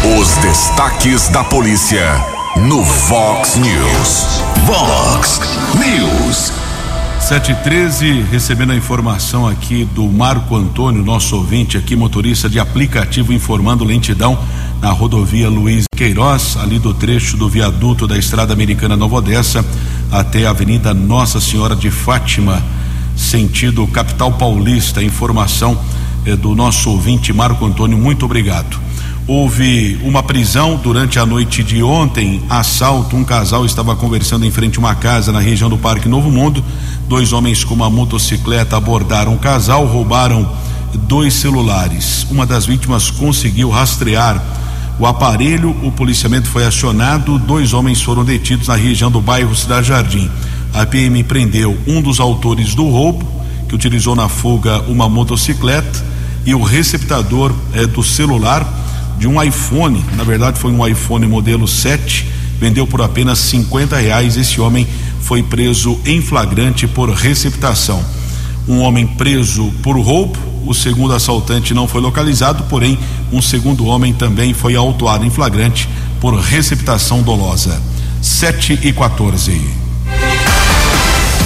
Os 0.05 0.37
destaques 0.37 1.31
da 1.31 1.43
polícia 1.43 2.05
no 2.69 2.85
Vox 2.85 3.57
News. 3.57 4.43
Vox 4.67 5.41
News. 5.77 6.53
713, 7.21 8.21
recebendo 8.31 8.73
a 8.73 8.77
informação 8.77 9.49
aqui 9.49 9.87
do 9.95 10.05
Marco 10.05 10.55
Antônio, 10.55 11.03
nosso 11.03 11.37
ouvinte 11.37 11.79
aqui, 11.79 11.97
motorista 11.97 12.51
de 12.51 12.61
aplicativo, 12.61 13.33
informando 13.33 13.83
lentidão 13.83 14.39
na 14.79 14.91
rodovia 14.91 15.49
Luiz 15.49 15.87
Queiroz, 15.97 16.59
ali 16.59 16.79
do 16.79 16.93
trecho 16.93 17.39
do 17.39 17.49
viaduto 17.49 18.07
da 18.07 18.19
Estrada 18.19 18.53
Americana 18.53 18.99
Nova 18.99 19.17
Odessa 19.17 19.65
até 20.13 20.45
a 20.45 20.51
Avenida 20.51 20.93
Nossa 20.93 21.41
Senhora 21.41 21.75
de 21.75 21.91
Fátima, 21.91 22.63
sentido 23.17 23.87
capital 23.87 24.33
paulista. 24.33 25.03
Informação 25.03 25.81
é 26.27 26.37
do 26.37 26.55
nosso 26.55 26.91
ouvinte 26.91 27.33
Marco 27.33 27.65
Antônio, 27.65 27.97
muito 27.97 28.27
obrigado. 28.27 28.85
Houve 29.27 29.99
uma 30.05 30.23
prisão 30.23 30.77
durante 30.77 31.19
a 31.19 31.25
noite 31.25 31.63
de 31.63 31.83
ontem, 31.83 32.43
assalto. 32.51 33.17
Um 33.17 33.25
casal 33.25 33.65
estava 33.65 33.97
conversando 33.97 34.45
em 34.45 34.51
frente 34.51 34.77
a 34.77 34.81
uma 34.81 34.95
casa 34.95 35.33
na 35.33 35.41
região 35.41 35.71
do 35.71 35.79
Parque 35.79 36.07
Novo 36.07 36.31
Mundo. 36.31 36.63
Dois 37.09 37.33
homens 37.33 37.65
com 37.65 37.73
uma 37.73 37.89
motocicleta 37.89 38.77
abordaram 38.77 39.33
o 39.33 39.39
casal, 39.39 39.87
roubaram 39.87 40.47
dois 41.09 41.33
celulares. 41.33 42.27
Uma 42.31 42.45
das 42.45 42.67
vítimas 42.67 43.11
conseguiu 43.11 43.71
rastrear 43.71 44.45
o 44.99 45.07
aparelho, 45.07 45.75
o 45.83 45.91
policiamento 45.91 46.47
foi 46.49 46.67
acionado. 46.67 47.39
Dois 47.39 47.73
homens 47.73 48.03
foram 48.03 48.27
detidos 48.27 48.69
na 48.69 48.77
região 48.77 49.11
do 49.11 49.23
bairro 49.23 49.57
Cidade 49.57 49.89
Jardim. 49.89 50.31
A 50.75 50.85
PM 50.85 51.25
prendeu 51.25 51.75
um 51.87 52.03
dos 52.03 52.21
autores 52.21 52.75
do 52.75 52.91
roubo, 52.91 53.27
que 53.71 53.75
utilizou 53.75 54.15
na 54.15 54.29
fuga 54.29 54.83
uma 54.83 55.09
motocicleta, 55.09 56.05
e 56.45 56.55
o 56.55 56.63
receptador 56.63 57.55
eh, 57.73 57.87
do 57.87 58.03
celular 58.03 58.84
de 59.19 59.29
um 59.29 59.43
iPhone, 59.43 60.05
na 60.17 60.25
verdade 60.25 60.59
foi 60.59 60.73
um 60.73 60.87
iPhone 60.87 61.27
modelo 61.27 61.67
7, 61.67 62.27
vendeu 62.59 62.87
por 62.87 63.03
apenas 63.03 63.39
50 63.39 63.97
reais. 63.97 64.37
Esse 64.37 64.61
homem 64.61 64.87
foi 65.21 65.43
preso 65.43 65.99
em 66.05 66.21
flagrante 66.21 66.87
por 66.87 67.11
receptação. 67.11 68.05
Um 68.67 68.81
homem 68.81 69.07
preso 69.07 69.71
por 69.83 69.99
roubo, 69.99 70.39
o 70.67 70.75
segundo 70.75 71.15
assaltante 71.15 71.75
não 71.75 71.87
foi 71.87 72.01
localizado, 72.01 72.65
porém, 72.65 72.99
um 73.33 73.43
segundo 73.43 73.87
homem 73.87 74.13
também 74.13 74.55
foi 74.55 74.75
autuado 74.75 75.25
em 75.25 75.31
flagrante 75.31 75.89
por 76.21 76.35
receptação 76.35 77.23
dolosa. 77.23 77.81
7 78.23 78.81
e 78.83 78.93
14. 78.93 79.61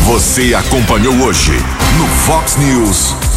Você 0.04 0.54
acompanhou 0.54 1.14
hoje 1.16 1.52
no 1.98 2.06
Fox 2.06 2.56
News. 2.56 3.27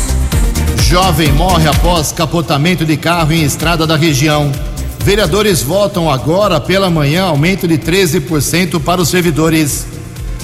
Jovem 0.92 1.32
morre 1.32 1.70
após 1.70 2.12
capotamento 2.12 2.84
de 2.86 2.98
carro 2.98 3.32
em 3.32 3.44
estrada 3.44 3.88
da 3.88 3.96
região. 3.96 4.52
Vereadores 5.00 5.62
votam 5.62 6.12
agora 6.12 6.60
pela 6.60 6.90
manhã 6.90 7.24
aumento 7.24 7.66
de 7.66 7.78
13% 7.78 8.78
para 8.78 9.00
os 9.00 9.08
servidores. 9.08 9.88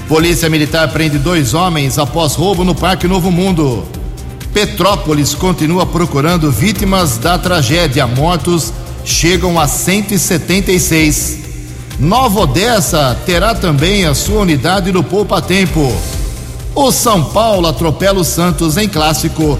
Polícia 0.07 0.49
Militar 0.49 0.87
prende 0.87 1.17
dois 1.17 1.53
homens 1.53 1.99
após 1.99 2.35
roubo 2.35 2.63
no 2.63 2.73
Parque 2.73 3.09
Novo 3.09 3.29
Mundo. 3.29 3.83
Petrópolis 4.53 5.35
continua 5.35 5.85
procurando 5.85 6.49
vítimas 6.49 7.17
da 7.17 7.37
tragédia. 7.37 8.07
Mortos 8.07 8.71
chegam 9.03 9.59
a 9.59 9.67
176. 9.67 11.39
Nova 11.99 12.39
Odessa 12.39 13.19
terá 13.25 13.53
também 13.53 14.05
a 14.05 14.15
sua 14.15 14.43
unidade 14.43 14.93
no 14.93 15.03
Poupa 15.03 15.41
Tempo. 15.41 15.93
O 16.73 16.89
São 16.89 17.21
Paulo 17.21 17.67
atropela 17.67 18.21
o 18.21 18.23
Santos 18.23 18.77
em 18.77 18.87
clássico 18.87 19.59